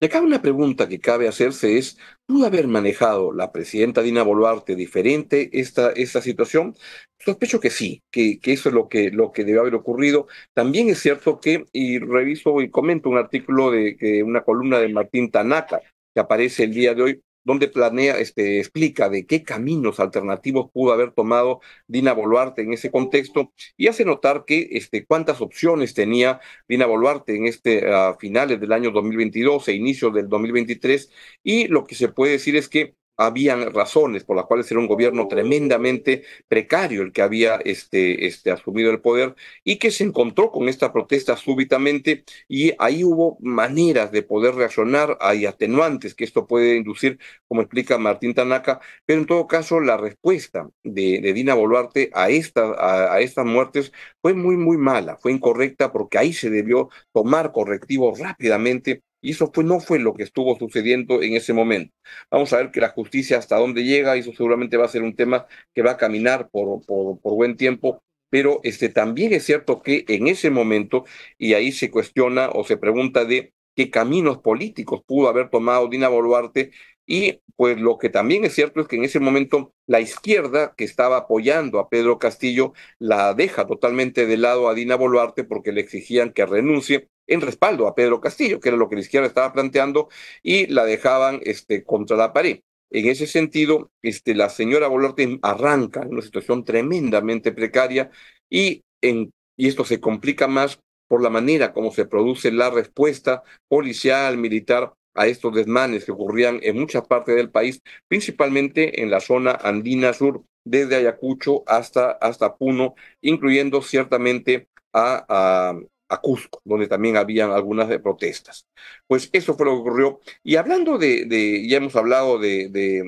De 0.00 0.06
acá 0.06 0.22
una 0.22 0.40
pregunta 0.40 0.88
que 0.88 0.98
cabe 0.98 1.28
hacerse 1.28 1.76
es, 1.76 1.98
¿pudo 2.24 2.46
haber 2.46 2.66
manejado 2.68 3.32
la 3.32 3.52
presidenta 3.52 4.00
Dina 4.00 4.22
Boluarte 4.22 4.74
diferente 4.74 5.50
esta, 5.52 5.90
esta 5.92 6.22
situación? 6.22 6.74
Sospecho 7.18 7.60
que 7.60 7.68
sí, 7.68 8.02
que, 8.10 8.40
que, 8.40 8.54
eso 8.54 8.70
es 8.70 8.74
lo 8.74 8.88
que, 8.88 9.10
lo 9.10 9.30
que 9.30 9.44
debe 9.44 9.58
haber 9.60 9.74
ocurrido. 9.74 10.26
También 10.54 10.88
es 10.88 11.00
cierto 11.00 11.38
que, 11.38 11.66
y 11.72 11.98
reviso 11.98 12.62
y 12.62 12.70
comento 12.70 13.10
un 13.10 13.18
artículo 13.18 13.70
de 13.70 14.22
una 14.24 14.42
columna 14.42 14.78
de 14.78 14.88
Martín 14.88 15.30
Tanaka, 15.30 15.82
que 16.14 16.20
aparece 16.20 16.64
el 16.64 16.72
día 16.72 16.94
de 16.94 17.02
hoy, 17.02 17.22
donde 17.44 17.68
planea, 17.68 18.18
este, 18.18 18.58
explica 18.58 19.08
de 19.08 19.26
qué 19.26 19.42
caminos 19.42 20.00
alternativos 20.00 20.70
pudo 20.72 20.92
haber 20.92 21.12
tomado 21.12 21.60
Dina 21.86 22.12
Boluarte 22.12 22.62
en 22.62 22.72
ese 22.72 22.90
contexto 22.90 23.52
y 23.76 23.88
hace 23.88 24.04
notar 24.04 24.44
que 24.46 24.68
este, 24.72 25.04
cuántas 25.06 25.40
opciones 25.40 25.94
tenía 25.94 26.40
Dina 26.68 26.86
Boluarte 26.86 27.36
en 27.36 27.46
este 27.46 27.90
a 27.92 28.16
finales 28.18 28.60
del 28.60 28.72
año 28.72 28.90
2022 28.90 29.68
e 29.68 29.72
inicio 29.74 30.10
del 30.10 30.28
2023 30.28 31.10
y 31.42 31.68
lo 31.68 31.84
que 31.84 31.94
se 31.94 32.08
puede 32.08 32.32
decir 32.32 32.56
es 32.56 32.68
que 32.68 32.94
habían 33.20 33.72
razones 33.74 34.24
por 34.24 34.36
las 34.36 34.46
cuales 34.46 34.70
era 34.70 34.80
un 34.80 34.86
gobierno 34.86 35.28
tremendamente 35.28 36.24
precario 36.48 37.02
el 37.02 37.12
que 37.12 37.22
había 37.22 37.56
este, 37.56 38.26
este, 38.26 38.50
asumido 38.50 38.90
el 38.90 39.00
poder 39.00 39.34
y 39.62 39.76
que 39.76 39.90
se 39.90 40.04
encontró 40.04 40.50
con 40.50 40.68
esta 40.68 40.92
protesta 40.92 41.36
súbitamente. 41.36 42.24
Y 42.48 42.72
ahí 42.78 43.04
hubo 43.04 43.36
maneras 43.40 44.10
de 44.12 44.22
poder 44.22 44.54
reaccionar, 44.54 45.18
hay 45.20 45.46
atenuantes 45.46 46.14
que 46.14 46.24
esto 46.24 46.46
puede 46.46 46.76
inducir, 46.76 47.18
como 47.46 47.60
explica 47.62 47.98
Martín 47.98 48.34
Tanaka, 48.34 48.80
pero 49.04 49.20
en 49.20 49.26
todo 49.26 49.46
caso 49.46 49.80
la 49.80 49.96
respuesta 49.98 50.70
de, 50.82 51.32
Dina 51.34 51.54
Boluarte 51.54 52.10
a, 52.14 52.30
esta, 52.30 52.72
a, 52.72 53.14
a 53.14 53.20
estas 53.20 53.44
muertes 53.46 53.92
fue 54.22 54.34
muy, 54.34 54.56
muy 54.56 54.76
mala, 54.78 55.16
fue 55.18 55.32
incorrecta 55.32 55.92
porque 55.92 56.18
ahí 56.18 56.32
se 56.32 56.50
debió 56.50 56.88
tomar 57.12 57.52
correctivos 57.52 58.18
rápidamente 58.18 59.02
y 59.20 59.32
eso 59.32 59.50
fue, 59.52 59.64
no 59.64 59.80
fue 59.80 59.98
lo 59.98 60.14
que 60.14 60.22
estuvo 60.24 60.58
sucediendo 60.58 61.22
en 61.22 61.34
ese 61.34 61.52
momento. 61.52 61.94
Vamos 62.30 62.52
a 62.52 62.58
ver 62.58 62.70
que 62.70 62.80
la 62.80 62.90
justicia 62.90 63.38
hasta 63.38 63.56
dónde 63.58 63.84
llega, 63.84 64.16
y 64.16 64.20
eso 64.20 64.32
seguramente 64.32 64.76
va 64.76 64.84
a 64.86 64.88
ser 64.88 65.02
un 65.02 65.14
tema 65.16 65.46
que 65.74 65.82
va 65.82 65.92
a 65.92 65.96
caminar 65.96 66.48
por, 66.50 66.84
por, 66.86 67.20
por 67.20 67.34
buen 67.34 67.56
tiempo, 67.56 68.02
pero 68.28 68.60
este, 68.62 68.88
también 68.88 69.32
es 69.32 69.44
cierto 69.44 69.82
que 69.82 70.04
en 70.08 70.28
ese 70.28 70.50
momento, 70.50 71.04
y 71.38 71.54
ahí 71.54 71.72
se 71.72 71.90
cuestiona 71.90 72.50
o 72.50 72.64
se 72.64 72.76
pregunta 72.76 73.24
de 73.24 73.52
qué 73.74 73.90
caminos 73.90 74.38
políticos 74.38 75.02
pudo 75.06 75.28
haber 75.28 75.50
tomado 75.50 75.88
Dina 75.88 76.08
Boluarte, 76.08 76.70
y 77.10 77.40
pues 77.56 77.76
lo 77.80 77.98
que 77.98 78.08
también 78.08 78.44
es 78.44 78.54
cierto 78.54 78.80
es 78.80 78.86
que 78.86 78.94
en 78.94 79.02
ese 79.02 79.18
momento 79.18 79.74
la 79.88 80.00
izquierda 80.00 80.74
que 80.76 80.84
estaba 80.84 81.16
apoyando 81.16 81.80
a 81.80 81.88
Pedro 81.88 82.20
Castillo 82.20 82.72
la 83.00 83.34
deja 83.34 83.66
totalmente 83.66 84.26
de 84.26 84.36
lado 84.36 84.68
a 84.68 84.74
Dina 84.74 84.94
Boluarte 84.94 85.42
porque 85.42 85.72
le 85.72 85.80
exigían 85.80 86.32
que 86.32 86.46
renuncie 86.46 87.08
en 87.26 87.40
respaldo 87.40 87.88
a 87.88 87.96
Pedro 87.96 88.20
Castillo, 88.20 88.60
que 88.60 88.68
era 88.68 88.78
lo 88.78 88.88
que 88.88 88.94
la 88.94 89.00
izquierda 89.00 89.26
estaba 89.26 89.52
planteando, 89.52 90.08
y 90.40 90.68
la 90.68 90.84
dejaban 90.84 91.40
este, 91.42 91.82
contra 91.82 92.16
la 92.16 92.32
pared. 92.32 92.60
En 92.90 93.06
ese 93.08 93.26
sentido, 93.26 93.90
este, 94.02 94.36
la 94.36 94.48
señora 94.48 94.86
Boluarte 94.86 95.40
arranca 95.42 96.02
en 96.02 96.12
una 96.12 96.22
situación 96.22 96.64
tremendamente 96.64 97.50
precaria 97.50 98.10
y, 98.48 98.84
en, 99.00 99.32
y 99.56 99.66
esto 99.66 99.84
se 99.84 100.00
complica 100.00 100.46
más 100.46 100.78
por 101.08 101.22
la 101.22 101.30
manera 101.30 101.72
como 101.72 101.90
se 101.90 102.04
produce 102.04 102.52
la 102.52 102.70
respuesta 102.70 103.42
policial, 103.68 104.38
militar 104.38 104.92
a 105.14 105.26
estos 105.26 105.54
desmanes 105.54 106.04
que 106.04 106.12
ocurrían 106.12 106.60
en 106.62 106.78
muchas 106.78 107.06
partes 107.06 107.36
del 107.36 107.50
país, 107.50 107.82
principalmente 108.08 109.02
en 109.02 109.10
la 109.10 109.20
zona 109.20 109.52
andina 109.52 110.12
sur, 110.12 110.44
desde 110.64 110.96
Ayacucho 110.96 111.62
hasta, 111.66 112.12
hasta 112.12 112.56
Puno, 112.56 112.94
incluyendo 113.20 113.82
ciertamente 113.82 114.68
a, 114.92 115.74
a 116.08 116.20
Cusco, 116.20 116.60
donde 116.64 116.88
también 116.88 117.16
habían 117.16 117.50
algunas 117.50 117.88
de 117.88 117.98
protestas. 117.98 118.66
Pues 119.06 119.30
eso 119.32 119.54
fue 119.54 119.66
lo 119.66 119.72
que 119.72 119.80
ocurrió. 119.80 120.20
Y 120.42 120.56
hablando 120.56 120.98
de, 120.98 121.66
ya 121.68 121.78
hemos 121.78 121.96
hablado 121.96 122.38
de, 122.38 122.68
de, 122.68 123.02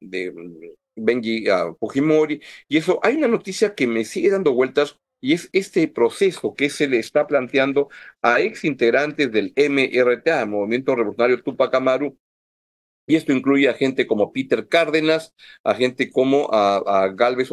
de 0.00 0.32
Benji 0.96 1.48
uh, 1.50 1.76
Fujimori, 1.78 2.40
y 2.68 2.76
eso, 2.78 2.98
hay 3.02 3.16
una 3.16 3.28
noticia 3.28 3.74
que 3.74 3.86
me 3.86 4.04
sigue 4.04 4.30
dando 4.30 4.54
vueltas, 4.54 4.98
y 5.24 5.32
es 5.32 5.48
este 5.54 5.88
proceso 5.88 6.54
que 6.54 6.68
se 6.68 6.86
le 6.86 6.98
está 6.98 7.26
planteando 7.26 7.88
a 8.20 8.42
ex 8.42 8.62
integrantes 8.62 9.32
del 9.32 9.54
MRTA, 9.56 10.44
Movimiento 10.44 10.94
Revolucionario 10.94 11.42
Tupac 11.42 11.74
Amaru, 11.74 12.18
y 13.06 13.16
esto 13.16 13.32
incluye 13.32 13.70
a 13.70 13.72
gente 13.72 14.06
como 14.06 14.34
Peter 14.34 14.68
Cárdenas, 14.68 15.32
a 15.62 15.74
gente 15.74 16.10
como 16.10 16.50
a, 16.52 17.08
Galvez 17.14 17.48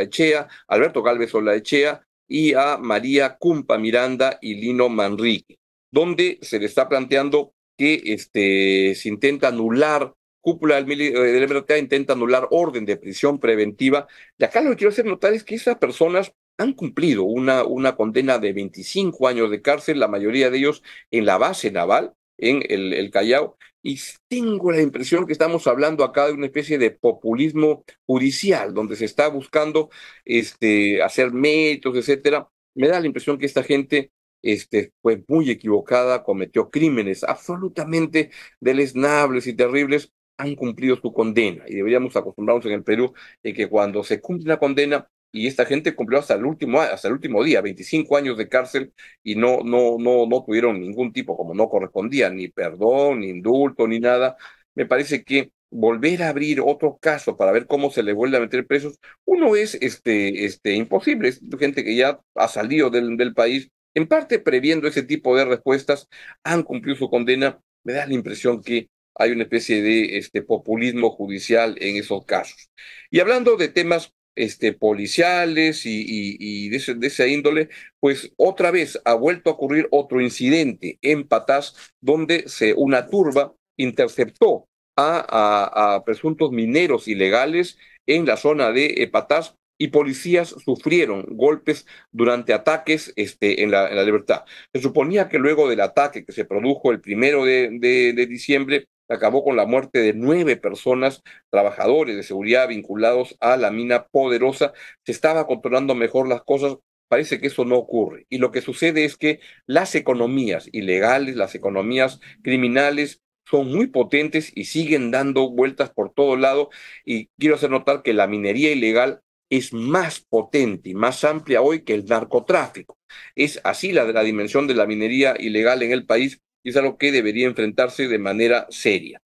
Echea, 0.00 0.48
Alberto 0.66 1.04
Galvez 1.04 1.30
Echea 1.54 2.04
y 2.26 2.54
a 2.54 2.78
María 2.78 3.36
Cumpa 3.36 3.78
Miranda 3.78 4.40
y 4.42 4.56
Lino 4.56 4.88
Manrique, 4.88 5.60
donde 5.92 6.40
se 6.42 6.58
le 6.58 6.66
está 6.66 6.88
planteando 6.88 7.54
que 7.78 8.02
este, 8.06 8.96
se 8.96 9.08
intenta 9.08 9.48
anular 9.48 10.12
cúpula 10.40 10.82
del, 10.82 10.98
del 10.98 11.48
MRTA 11.48 11.78
intenta 11.78 12.14
anular 12.14 12.48
orden 12.50 12.84
de 12.84 12.96
prisión 12.96 13.38
preventiva. 13.38 14.08
Y 14.36 14.44
acá 14.44 14.60
lo 14.60 14.70
que 14.70 14.76
quiero 14.76 14.90
hacer 14.90 15.06
notar 15.06 15.32
es 15.32 15.44
que 15.44 15.54
esas 15.54 15.78
personas 15.78 16.34
han 16.58 16.72
cumplido 16.74 17.24
una, 17.24 17.64
una 17.64 17.96
condena 17.96 18.38
de 18.38 18.52
25 18.52 19.28
años 19.28 19.50
de 19.50 19.62
cárcel, 19.62 19.98
la 20.00 20.08
mayoría 20.08 20.50
de 20.50 20.58
ellos 20.58 20.82
en 21.10 21.26
la 21.26 21.38
base 21.38 21.70
naval, 21.70 22.14
en 22.38 22.62
el, 22.68 22.92
el 22.92 23.10
Callao, 23.10 23.56
y 23.82 24.00
tengo 24.28 24.72
la 24.72 24.80
impresión 24.80 25.26
que 25.26 25.32
estamos 25.32 25.66
hablando 25.66 26.04
acá 26.04 26.26
de 26.26 26.32
una 26.32 26.46
especie 26.46 26.78
de 26.78 26.90
populismo 26.90 27.84
judicial, 28.06 28.72
donde 28.72 28.96
se 28.96 29.04
está 29.04 29.28
buscando 29.28 29.90
este, 30.24 31.02
hacer 31.02 31.32
méritos, 31.32 31.94
etcétera. 31.96 32.48
Me 32.74 32.88
da 32.88 32.98
la 32.98 33.06
impresión 33.06 33.36
que 33.38 33.44
esta 33.46 33.62
gente 33.62 34.10
este, 34.42 34.92
fue 35.02 35.22
muy 35.28 35.50
equivocada, 35.50 36.24
cometió 36.24 36.70
crímenes 36.70 37.24
absolutamente 37.24 38.30
deleznables 38.60 39.46
y 39.46 39.54
terribles, 39.54 40.12
han 40.38 40.54
cumplido 40.54 40.96
su 40.96 41.12
condena. 41.12 41.64
Y 41.68 41.74
deberíamos 41.76 42.16
acostumbrarnos 42.16 42.66
en 42.66 42.72
el 42.72 42.84
Perú 42.84 43.12
en 43.42 43.54
que 43.54 43.68
cuando 43.68 44.02
se 44.02 44.20
cumple 44.20 44.46
una 44.46 44.58
condena, 44.58 45.10
y 45.34 45.46
esta 45.46 45.66
gente 45.66 45.94
cumplió 45.94 46.20
hasta 46.20 46.34
el 46.34 46.44
último 46.46 46.80
hasta 46.80 47.08
el 47.08 47.14
último 47.14 47.42
día 47.44 47.60
25 47.60 48.16
años 48.16 48.38
de 48.38 48.48
cárcel 48.48 48.92
y 49.22 49.34
no 49.36 49.62
no 49.64 49.96
no 49.98 50.26
no 50.26 50.44
tuvieron 50.44 50.80
ningún 50.80 51.12
tipo 51.12 51.36
como 51.36 51.54
no 51.54 51.68
correspondía 51.68 52.30
ni 52.30 52.48
perdón 52.48 53.20
ni 53.20 53.28
indulto 53.30 53.86
ni 53.88 54.00
nada. 54.00 54.36
Me 54.74 54.86
parece 54.86 55.24
que 55.24 55.52
volver 55.70 56.22
a 56.22 56.28
abrir 56.28 56.60
otro 56.60 56.98
caso 57.00 57.36
para 57.36 57.52
ver 57.52 57.66
cómo 57.66 57.90
se 57.90 58.02
le 58.02 58.12
vuelve 58.12 58.36
a 58.36 58.40
meter 58.40 58.66
presos 58.66 58.98
uno 59.24 59.56
es 59.56 59.74
este 59.76 60.44
este 60.44 60.74
imposible. 60.74 61.28
Es 61.28 61.40
gente 61.58 61.84
que 61.84 61.96
ya 61.96 62.20
ha 62.34 62.48
salido 62.48 62.90
del, 62.90 63.16
del 63.16 63.34
país 63.34 63.68
en 63.94 64.06
parte 64.08 64.38
previendo 64.40 64.88
ese 64.88 65.02
tipo 65.02 65.36
de 65.36 65.44
respuestas 65.44 66.08
han 66.44 66.62
cumplido 66.62 66.96
su 66.98 67.10
condena. 67.10 67.60
Me 67.84 67.92
da 67.92 68.06
la 68.06 68.14
impresión 68.14 68.62
que 68.62 68.88
hay 69.14 69.30
una 69.32 69.44
especie 69.44 69.82
de 69.82 70.18
este 70.18 70.42
populismo 70.42 71.10
judicial 71.10 71.76
en 71.80 71.96
esos 71.96 72.24
casos. 72.24 72.70
Y 73.10 73.20
hablando 73.20 73.56
de 73.56 73.68
temas 73.68 74.12
este, 74.36 74.72
policiales 74.72 75.82
y, 75.84 76.68
de, 76.68 76.94
de, 76.96 77.06
esa 77.06 77.26
índole, 77.26 77.68
pues 78.00 78.32
otra 78.36 78.70
vez 78.70 79.00
ha 79.04 79.14
vuelto 79.14 79.50
a 79.50 79.52
ocurrir 79.54 79.88
otro 79.90 80.20
incidente 80.20 80.98
en 81.02 81.26
Patás, 81.26 81.92
donde 82.00 82.48
se, 82.48 82.74
una 82.74 83.08
turba 83.08 83.54
interceptó 83.76 84.68
a, 84.96 86.02
presuntos 86.06 86.52
mineros 86.52 87.08
ilegales 87.08 87.78
en 88.06 88.26
la 88.26 88.36
zona 88.36 88.70
de 88.70 89.08
Patás 89.12 89.56
y 89.78 89.88
policías 89.88 90.54
sufrieron 90.64 91.26
golpes 91.30 91.86
durante 92.12 92.52
ataques 92.52 93.12
este, 93.16 93.62
en, 93.62 93.70
la, 93.70 94.02
libertad. 94.04 94.44
Se 94.72 94.80
suponía 94.80 95.28
que 95.28 95.38
luego 95.38 95.68
del 95.68 95.80
ataque 95.80 96.24
que 96.24 96.32
se 96.32 96.44
produjo 96.44 96.92
el 96.92 97.00
primero 97.00 97.44
de 97.44 98.26
diciembre, 98.28 98.86
acabó 99.08 99.44
con 99.44 99.56
la 99.56 99.66
muerte 99.66 100.00
de 100.00 100.14
nueve 100.14 100.56
personas, 100.56 101.22
trabajadores 101.50 102.16
de 102.16 102.22
seguridad 102.22 102.68
vinculados 102.68 103.36
a 103.40 103.56
la 103.56 103.70
mina 103.70 104.06
poderosa. 104.06 104.72
Se 105.04 105.12
estaba 105.12 105.46
controlando 105.46 105.94
mejor 105.94 106.28
las 106.28 106.42
cosas. 106.42 106.76
Parece 107.08 107.40
que 107.40 107.48
eso 107.48 107.64
no 107.64 107.76
ocurre. 107.76 108.26
Y 108.30 108.38
lo 108.38 108.50
que 108.50 108.62
sucede 108.62 109.04
es 109.04 109.16
que 109.16 109.40
las 109.66 109.94
economías 109.94 110.68
ilegales, 110.72 111.36
las 111.36 111.54
economías 111.54 112.20
criminales, 112.42 113.20
son 113.46 113.68
muy 113.70 113.88
potentes 113.88 114.50
y 114.54 114.64
siguen 114.64 115.10
dando 115.10 115.50
vueltas 115.50 115.90
por 115.90 116.12
todo 116.12 116.36
lado. 116.36 116.70
Y 117.04 117.26
quiero 117.38 117.56
hacer 117.56 117.70
notar 117.70 118.02
que 118.02 118.14
la 118.14 118.26
minería 118.26 118.72
ilegal 118.72 119.20
es 119.50 119.72
más 119.72 120.20
potente 120.20 120.90
y 120.90 120.94
más 120.94 121.24
amplia 121.24 121.62
hoy 121.62 121.84
que 121.84 121.94
el 121.94 122.06
narcotráfico. 122.06 122.98
Es 123.34 123.60
así 123.64 123.92
la, 123.92 124.04
la 124.04 124.22
dimensión 124.22 124.66
de 124.66 124.74
la 124.74 124.86
minería 124.86 125.34
ilegal 125.38 125.82
en 125.82 125.92
el 125.92 126.06
país 126.06 126.40
es 126.70 126.76
algo 126.76 126.98
que 126.98 127.12
debería 127.12 127.46
enfrentarse 127.46 128.08
de 128.08 128.18
manera 128.18 128.66
seria. 128.70 129.20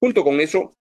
Junto 0.00 0.24
con 0.24 0.40
eso, 0.40 0.76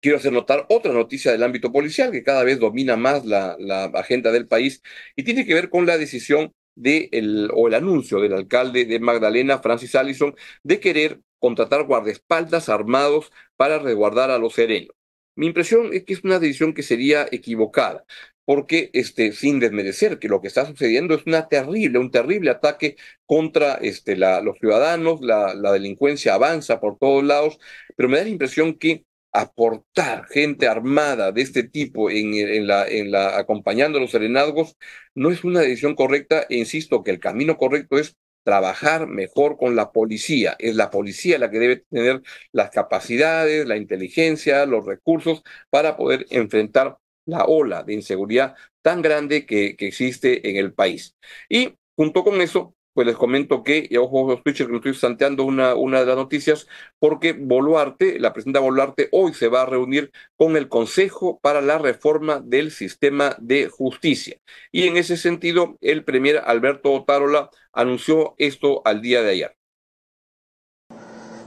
quiero 0.00 0.18
hacer 0.18 0.32
notar 0.32 0.66
otra 0.68 0.92
noticia 0.92 1.32
del 1.32 1.42
ámbito 1.42 1.72
policial 1.72 2.12
que 2.12 2.22
cada 2.22 2.44
vez 2.44 2.58
domina 2.58 2.96
más 2.96 3.24
la, 3.24 3.56
agenda 3.94 4.32
del 4.32 4.48
país 4.48 4.82
y 5.16 5.24
tiene 5.24 5.46
que 5.46 5.54
ver 5.54 5.70
con 5.70 5.86
la 5.86 5.98
decisión 5.98 6.54
de 6.74 7.08
el, 7.12 7.50
o 7.54 7.68
el 7.68 7.74
anuncio 7.74 8.20
del 8.20 8.34
alcalde 8.34 8.84
de 8.84 9.00
Magdalena, 9.00 9.58
Francis 9.58 9.94
Allison, 9.94 10.34
de 10.62 10.80
querer 10.80 11.20
contratar 11.38 11.84
guardaespaldas 11.84 12.68
armados 12.68 13.32
para 13.56 13.78
resguardar 13.78 14.30
a 14.30 14.38
los 14.38 14.54
serenos. 14.54 14.94
Mi 15.36 15.46
impresión 15.46 15.90
es 15.92 16.04
que 16.04 16.14
es 16.14 16.24
una 16.24 16.38
decisión 16.40 16.74
que 16.74 16.82
sería 16.82 17.26
equivocada, 17.30 18.04
porque 18.48 18.88
este, 18.94 19.32
sin 19.32 19.60
desmerecer 19.60 20.18
que 20.18 20.28
lo 20.28 20.40
que 20.40 20.48
está 20.48 20.64
sucediendo 20.64 21.14
es 21.14 21.26
una 21.26 21.48
terrible, 21.48 21.98
un 21.98 22.10
terrible 22.10 22.48
ataque 22.50 22.96
contra 23.26 23.74
este, 23.74 24.16
los 24.16 24.58
ciudadanos, 24.58 25.20
la, 25.20 25.54
delincuencia 25.72 26.32
avanza 26.32 26.80
por 26.80 26.96
todos 26.98 27.22
lados, 27.22 27.58
pero 27.94 28.08
me 28.08 28.16
da 28.16 28.24
la 28.24 28.30
impresión 28.30 28.78
que 28.78 29.04
aportar 29.32 30.24
gente 30.28 30.66
armada 30.66 31.30
de 31.30 31.42
este 31.42 31.62
tipo 31.62 32.10
en 32.10 32.66
la, 32.66 33.36
acompañando 33.36 33.98
a 33.98 34.00
los 34.00 34.12
serenazgos 34.12 34.78
no 35.14 35.30
es 35.30 35.44
una 35.44 35.60
decisión 35.60 35.94
correcta 35.94 36.46
e 36.48 36.56
insisto 36.56 37.02
que 37.04 37.10
el 37.10 37.20
camino 37.20 37.58
correcto 37.58 37.98
es 37.98 38.16
trabajar 38.44 39.08
mejor 39.08 39.58
con 39.58 39.76
la 39.76 39.92
policía. 39.92 40.56
Es 40.58 40.74
la 40.74 40.90
policía 40.90 41.38
la 41.38 41.50
que 41.50 41.58
debe 41.58 41.76
tener 41.90 42.22
las 42.52 42.70
capacidades, 42.70 43.66
la 43.66 43.76
inteligencia, 43.76 44.64
los 44.64 44.86
recursos 44.86 45.42
para 45.70 45.98
poder 45.98 46.26
enfrentar 46.30 46.96
la 47.28 47.44
ola 47.44 47.82
de 47.84 47.94
inseguridad 47.94 48.56
tan 48.82 49.02
grande 49.02 49.46
que, 49.46 49.76
que 49.76 49.86
existe 49.86 50.48
en 50.50 50.56
el 50.56 50.72
país. 50.72 51.16
Y 51.48 51.74
junto 51.96 52.24
con 52.24 52.40
eso, 52.40 52.74
pues 52.94 53.06
les 53.06 53.16
comento 53.16 53.62
que, 53.62 53.86
y 53.88 53.96
ojo, 53.96 54.42
que 54.42 54.50
estoy 54.50 54.94
santeando 54.94 55.44
una, 55.44 55.74
una 55.76 56.00
de 56.00 56.06
las 56.06 56.16
noticias, 56.16 56.66
porque 56.98 57.32
Boluarte, 57.32 58.18
la 58.18 58.32
presidenta 58.32 58.60
Boluarte, 58.60 59.08
hoy 59.12 59.34
se 59.34 59.48
va 59.48 59.62
a 59.62 59.66
reunir 59.66 60.10
con 60.36 60.56
el 60.56 60.68
Consejo 60.68 61.38
para 61.40 61.60
la 61.60 61.78
Reforma 61.78 62.40
del 62.40 62.72
Sistema 62.72 63.36
de 63.38 63.68
Justicia. 63.68 64.38
Y 64.72 64.88
en 64.88 64.96
ese 64.96 65.16
sentido, 65.16 65.76
el 65.80 66.04
premier 66.04 66.42
Alberto 66.44 66.92
Otárola 66.92 67.50
anunció 67.72 68.34
esto 68.38 68.82
al 68.84 69.00
día 69.02 69.22
de 69.22 69.30
ayer. 69.30 69.57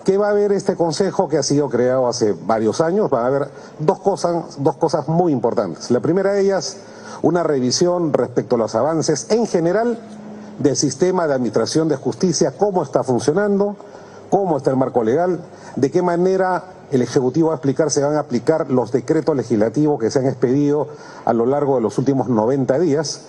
¿Qué 0.04 0.18
va 0.18 0.28
a 0.28 0.32
haber 0.32 0.52
este 0.52 0.76
consejo 0.76 1.30
que 1.30 1.38
ha 1.38 1.44
sido 1.44 1.70
creado 1.70 2.08
hace 2.08 2.34
varios 2.34 2.82
años? 2.82 3.10
Va 3.14 3.24
a 3.24 3.28
haber 3.28 3.50
dos 3.78 4.00
cosas, 4.00 4.56
dos 4.58 4.76
cosas 4.78 5.08
muy 5.08 5.32
importantes. 5.32 5.92
La 5.92 6.00
primera 6.00 6.34
de 6.34 6.42
ellas, 6.42 6.78
una 7.22 7.44
revisión 7.44 8.12
respecto 8.12 8.56
a 8.56 8.60
los 8.60 8.74
avances 8.74 9.28
en 9.30 9.46
general 9.46 10.00
del 10.58 10.76
sistema 10.76 11.28
de 11.28 11.36
administración 11.36 11.88
de 11.88 11.98
justicia, 11.98 12.54
cómo 12.58 12.82
está 12.82 13.04
funcionando, 13.04 13.76
cómo 14.32 14.58
está 14.58 14.72
el 14.72 14.78
marco 14.78 15.04
legal, 15.04 15.40
de 15.76 15.92
qué 15.92 16.02
manera 16.02 16.64
el 16.92 17.04
Ejecutivo 17.04 17.50
va 17.50 17.54
a 17.54 17.58
explicar, 17.58 17.92
se 17.92 18.04
van 18.04 18.16
a 18.16 18.20
aplicar 18.20 18.72
los 18.72 18.92
decretos 18.92 19.36
legislativos 19.36 20.00
que 20.00 20.10
se 20.10 20.20
han 20.20 20.26
expedido 20.26 20.88
a 21.26 21.34
lo 21.34 21.46
largo 21.46 21.76
de 21.76 21.82
los 21.82 21.98
últimos 21.98 22.28
90 22.28 22.80
días. 22.80 23.22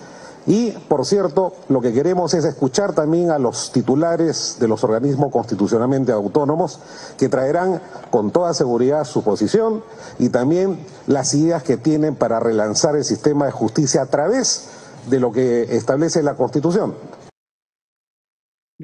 Y, 0.45 0.71
por 0.71 1.05
cierto, 1.05 1.53
lo 1.69 1.79
que 1.79 1.93
queremos 1.93 2.33
es 2.33 2.43
escuchar 2.43 2.93
también 2.93 3.31
a 3.31 3.39
los 3.39 3.71
titulares 3.71 4.57
de 4.59 4.67
los 4.67 4.83
organismos 4.83 5.31
constitucionalmente 5.31 6.11
autónomos 6.11 6.79
que 7.17 7.29
traerán 7.29 7.81
con 8.11 8.31
toda 8.31 8.53
seguridad 8.53 9.05
su 9.05 9.23
posición 9.23 9.83
y 10.19 10.29
también 10.29 10.85
las 11.07 11.33
ideas 11.33 11.63
que 11.63 11.77
tienen 11.77 12.15
para 12.15 12.39
relanzar 12.39 12.95
el 12.95 13.05
sistema 13.05 13.45
de 13.45 13.51
justicia 13.51 14.01
a 14.01 14.05
través 14.07 14.65
de 15.09 15.19
lo 15.19 15.31
que 15.31 15.75
establece 15.75 16.23
la 16.23 16.35
Constitución. 16.35 16.93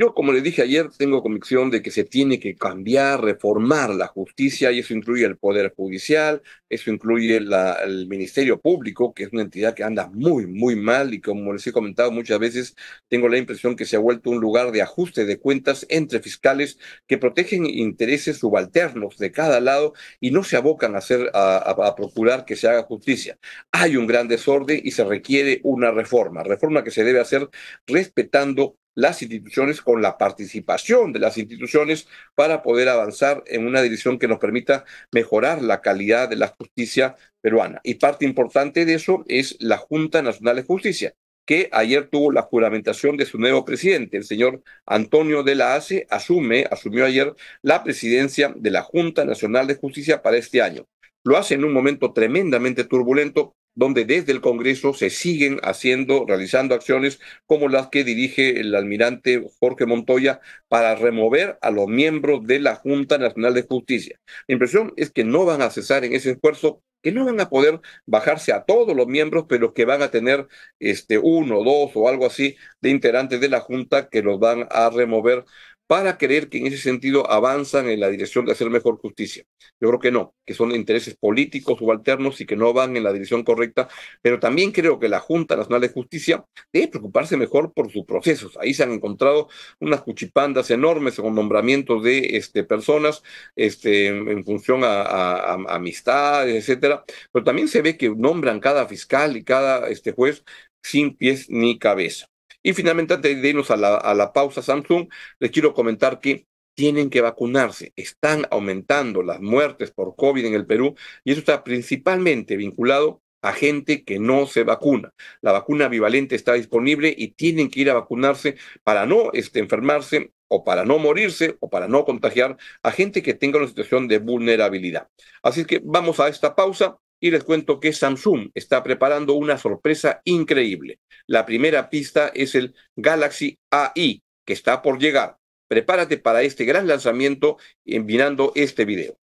Yo, 0.01 0.13
como 0.13 0.31
le 0.31 0.39
dije 0.41 0.61
ayer, 0.61 0.87
tengo 0.97 1.21
convicción 1.21 1.69
de 1.69 1.81
que 1.81 1.91
se 1.91 2.05
tiene 2.05 2.39
que 2.39 2.55
cambiar, 2.55 3.21
reformar 3.21 3.89
la 3.89 4.07
justicia 4.07 4.71
y 4.71 4.79
eso 4.79 4.93
incluye 4.93 5.25
el 5.25 5.37
Poder 5.37 5.73
Judicial, 5.75 6.41
eso 6.69 6.89
incluye 6.89 7.41
la, 7.41 7.73
el 7.83 8.07
Ministerio 8.07 8.61
Público, 8.61 9.13
que 9.13 9.23
es 9.23 9.33
una 9.33 9.41
entidad 9.41 9.73
que 9.73 9.83
anda 9.83 10.09
muy, 10.13 10.47
muy 10.47 10.77
mal 10.77 11.13
y 11.13 11.19
como 11.19 11.51
les 11.51 11.67
he 11.67 11.73
comentado 11.73 12.13
muchas 12.13 12.39
veces, 12.39 12.75
tengo 13.09 13.27
la 13.27 13.37
impresión 13.37 13.75
que 13.75 13.83
se 13.85 13.97
ha 13.97 13.99
vuelto 13.99 14.29
un 14.29 14.39
lugar 14.39 14.71
de 14.71 14.81
ajuste 14.81 15.25
de 15.25 15.37
cuentas 15.37 15.85
entre 15.89 16.21
fiscales 16.21 16.79
que 17.05 17.17
protegen 17.17 17.65
intereses 17.65 18.37
subalternos 18.37 19.17
de 19.17 19.33
cada 19.33 19.59
lado 19.59 19.93
y 20.21 20.31
no 20.31 20.45
se 20.45 20.55
abocan 20.55 20.95
a, 20.95 20.99
hacer, 20.99 21.29
a, 21.33 21.57
a 21.57 21.95
procurar 21.95 22.45
que 22.45 22.55
se 22.55 22.69
haga 22.69 22.83
justicia. 22.83 23.37
Hay 23.73 23.97
un 23.97 24.07
gran 24.07 24.29
desorden 24.29 24.79
y 24.81 24.91
se 24.91 25.03
requiere 25.03 25.59
una 25.63 25.91
reforma, 25.91 26.41
reforma 26.43 26.85
que 26.85 26.91
se 26.91 27.03
debe 27.03 27.19
hacer 27.19 27.49
respetando 27.85 28.77
las 28.95 29.21
instituciones 29.21 29.81
con 29.81 30.01
la 30.01 30.17
participación 30.17 31.13
de 31.13 31.19
las 31.19 31.37
instituciones 31.37 32.07
para 32.35 32.61
poder 32.63 32.89
avanzar 32.89 33.43
en 33.47 33.65
una 33.65 33.81
dirección 33.81 34.19
que 34.19 34.27
nos 34.27 34.39
permita 34.39 34.85
mejorar 35.11 35.61
la 35.61 35.81
calidad 35.81 36.29
de 36.29 36.35
la 36.35 36.47
justicia 36.47 37.15
peruana. 37.41 37.79
Y 37.83 37.95
parte 37.95 38.25
importante 38.25 38.85
de 38.85 38.95
eso 38.95 39.23
es 39.27 39.57
la 39.59 39.77
Junta 39.77 40.21
Nacional 40.21 40.57
de 40.57 40.63
Justicia, 40.63 41.13
que 41.45 41.69
ayer 41.71 42.07
tuvo 42.09 42.31
la 42.31 42.43
juramentación 42.43 43.17
de 43.17 43.25
su 43.25 43.39
nuevo 43.39 43.65
presidente, 43.65 44.17
el 44.17 44.23
señor 44.23 44.61
Antonio 44.85 45.41
de 45.41 45.55
la 45.55 45.75
ACE, 45.75 46.05
asume, 46.09 46.67
asumió 46.69 47.05
ayer 47.05 47.33
la 47.61 47.83
presidencia 47.83 48.53
de 48.55 48.69
la 48.69 48.83
Junta 48.83 49.25
Nacional 49.25 49.65
de 49.65 49.75
Justicia 49.75 50.21
para 50.21 50.37
este 50.37 50.61
año. 50.61 50.87
Lo 51.23 51.37
hace 51.37 51.55
en 51.55 51.65
un 51.65 51.73
momento 51.73 52.13
tremendamente 52.13 52.83
turbulento 52.83 53.55
donde 53.75 54.05
desde 54.05 54.31
el 54.31 54.41
Congreso 54.41 54.93
se 54.93 55.09
siguen 55.09 55.59
haciendo, 55.63 56.25
realizando 56.27 56.75
acciones 56.75 57.19
como 57.45 57.69
las 57.69 57.89
que 57.89 58.03
dirige 58.03 58.59
el 58.59 58.75
almirante 58.75 59.43
Jorge 59.59 59.85
Montoya 59.85 60.41
para 60.67 60.95
remover 60.95 61.57
a 61.61 61.71
los 61.71 61.87
miembros 61.87 62.45
de 62.45 62.59
la 62.59 62.75
Junta 62.75 63.17
Nacional 63.17 63.53
de 63.53 63.63
Justicia. 63.63 64.19
La 64.47 64.53
impresión 64.53 64.93
es 64.97 65.11
que 65.11 65.23
no 65.23 65.45
van 65.45 65.61
a 65.61 65.69
cesar 65.69 66.03
en 66.05 66.13
ese 66.13 66.31
esfuerzo 66.31 66.83
que 67.01 67.11
no 67.11 67.25
van 67.25 67.39
a 67.39 67.49
poder 67.49 67.79
bajarse 68.05 68.51
a 68.51 68.63
todos 68.65 68.95
los 68.95 69.07
miembros, 69.07 69.45
pero 69.47 69.73
que 69.73 69.85
van 69.85 70.01
a 70.01 70.11
tener 70.11 70.47
este 70.79 71.17
uno, 71.17 71.63
dos 71.63 71.91
o 71.95 72.09
algo 72.09 72.25
así 72.25 72.57
de 72.81 72.89
integrantes 72.89 73.39
de 73.39 73.49
la 73.49 73.61
Junta 73.61 74.09
que 74.09 74.21
los 74.21 74.39
van 74.39 74.67
a 74.69 74.89
remover 74.89 75.45
para 75.89 76.19
creer 76.19 76.49
que 76.49 76.59
en 76.59 76.67
ese 76.67 76.77
sentido 76.77 77.27
avanzan 77.31 77.89
en 77.89 77.99
la 77.99 78.09
dirección 78.09 78.45
de 78.45 78.51
hacer 78.51 78.69
mejor 78.69 78.99
justicia. 78.99 79.43
Yo 79.81 79.87
creo 79.87 79.99
que 79.99 80.11
no, 80.11 80.35
que 80.45 80.53
son 80.53 80.71
intereses 80.71 81.15
políticos 81.15 81.79
subalternos 81.79 82.39
y 82.41 82.45
que 82.45 82.55
no 82.55 82.73
van 82.73 82.95
en 82.95 83.03
la 83.03 83.11
dirección 83.11 83.43
correcta, 83.43 83.89
pero 84.21 84.39
también 84.39 84.71
creo 84.71 84.99
que 84.99 85.09
la 85.09 85.19
Junta 85.19 85.55
Nacional 85.55 85.81
de 85.81 85.89
Justicia 85.89 86.45
debe 86.71 86.89
preocuparse 86.89 87.37
mejor 87.37 87.73
por 87.73 87.91
sus 87.91 88.05
procesos. 88.05 88.55
Ahí 88.61 88.75
se 88.75 88.83
han 88.83 88.91
encontrado 88.91 89.49
unas 89.79 90.03
cuchipandas 90.03 90.69
enormes 90.69 91.15
con 91.15 91.33
nombramientos 91.33 92.03
de 92.03 92.37
este, 92.37 92.63
personas 92.63 93.23
este, 93.55 94.07
en 94.09 94.45
función 94.45 94.83
a, 94.83 95.01
a, 95.01 95.53
amistades, 95.69 96.55
etcétera, 96.55 97.03
pero 97.31 97.43
también 97.43 97.67
se 97.67 97.81
ve 97.81 97.97
que 97.97 98.09
nombran 98.09 98.59
cada 98.59 98.85
fiscal 98.87 99.35
y 99.37 99.43
cada 99.43 99.89
este, 99.89 100.11
juez 100.11 100.43
sin 100.83 101.15
pies 101.17 101.49
ni 101.49 101.79
cabeza. 101.79 102.27
Y 102.63 102.73
finalmente, 102.73 103.13
antes 103.13 103.41
de 103.41 103.49
irnos 103.49 103.71
a 103.71 103.77
la, 103.77 103.95
a 103.95 104.13
la 104.13 104.33
pausa 104.33 104.61
Samsung, 104.61 105.07
les 105.39 105.51
quiero 105.51 105.73
comentar 105.73 106.19
que 106.19 106.47
tienen 106.73 107.09
que 107.09 107.21
vacunarse. 107.21 107.91
Están 107.95 108.47
aumentando 108.51 109.21
las 109.21 109.41
muertes 109.41 109.91
por 109.91 110.15
COVID 110.15 110.45
en 110.45 110.53
el 110.53 110.65
Perú 110.65 110.95
y 111.25 111.31
eso 111.31 111.39
está 111.39 111.63
principalmente 111.63 112.55
vinculado 112.55 113.21
a 113.41 113.53
gente 113.53 114.03
que 114.03 114.19
no 114.19 114.47
se 114.47 114.63
vacuna. 114.63 115.13
La 115.41 115.51
vacuna 115.51 115.87
bivalente 115.87 116.35
está 116.35 116.53
disponible 116.53 117.13
y 117.17 117.29
tienen 117.29 117.69
que 117.69 117.81
ir 117.81 117.89
a 117.89 117.95
vacunarse 117.95 118.55
para 118.83 119.05
no 119.05 119.31
este, 119.33 119.59
enfermarse 119.59 120.31
o 120.47 120.63
para 120.63 120.85
no 120.85 120.99
morirse 120.99 121.57
o 121.59 121.69
para 121.69 121.87
no 121.87 122.05
contagiar 122.05 122.57
a 122.83 122.91
gente 122.91 123.21
que 123.21 123.33
tenga 123.33 123.59
una 123.59 123.67
situación 123.67 124.07
de 124.07 124.19
vulnerabilidad. 124.19 125.09
Así 125.43 125.65
que 125.65 125.81
vamos 125.83 126.19
a 126.19 126.27
esta 126.27 126.55
pausa 126.55 126.97
y 127.19 127.31
les 127.31 127.43
cuento 127.43 127.79
que 127.79 127.93
Samsung 127.93 128.49
está 128.53 128.83
preparando 128.83 129.33
una 129.33 129.57
sorpresa 129.57 130.21
increíble. 130.23 130.99
La 131.27 131.45
primera 131.45 131.89
pista 131.89 132.31
es 132.33 132.55
el 132.55 132.73
Galaxy 132.95 133.59
AI, 133.71 134.23
que 134.45 134.53
está 134.53 134.81
por 134.81 134.99
llegar. 134.99 135.37
Prepárate 135.67 136.17
para 136.17 136.41
este 136.41 136.65
gran 136.65 136.87
lanzamiento 136.87 137.57
enviando 137.85 138.51
este 138.55 138.85
video. 138.85 139.17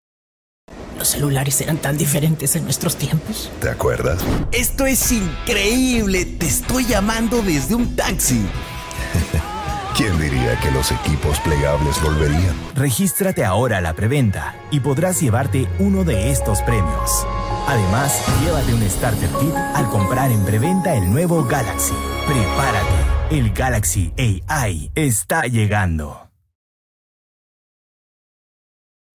Los 0.97 1.09
celulares 1.09 1.61
eran 1.61 1.77
tan 1.77 1.97
diferentes 1.97 2.55
en 2.55 2.63
nuestros 2.63 2.95
tiempos. 2.95 3.51
¿Te 3.61 3.69
acuerdas? 3.69 4.25
Esto 4.51 4.85
es 4.85 5.11
increíble. 5.11 6.25
Te 6.25 6.47
estoy 6.47 6.85
llamando 6.85 7.41
desde 7.41 7.75
un 7.75 7.95
taxi. 7.95 8.41
¿Quién 9.97 10.15
diría 10.21 10.55
que 10.61 10.69
los 10.69 10.91
equipos 10.91 11.39
plegables 11.39 11.99
volverían? 12.03 12.55
Regístrate 12.75 13.43
ahora 13.43 13.79
a 13.79 13.81
la 13.81 13.95
preventa 13.95 14.55
y 14.69 14.79
podrás 14.79 15.19
llevarte 15.19 15.65
uno 15.79 16.03
de 16.03 16.29
estos 16.29 16.61
premios. 16.61 17.25
Además, 17.65 18.23
llévate 18.45 18.75
un 18.75 18.81
starter 18.87 19.27
kit 19.39 19.55
al 19.55 19.89
comprar 19.89 20.29
en 20.31 20.45
preventa 20.45 20.95
el 20.95 21.11
nuevo 21.11 21.43
Galaxy. 21.45 21.95
Prepárate, 22.27 23.39
el 23.39 23.51
Galaxy 23.51 24.13
AI 24.17 24.91
está 24.93 25.47
llegando. 25.47 26.29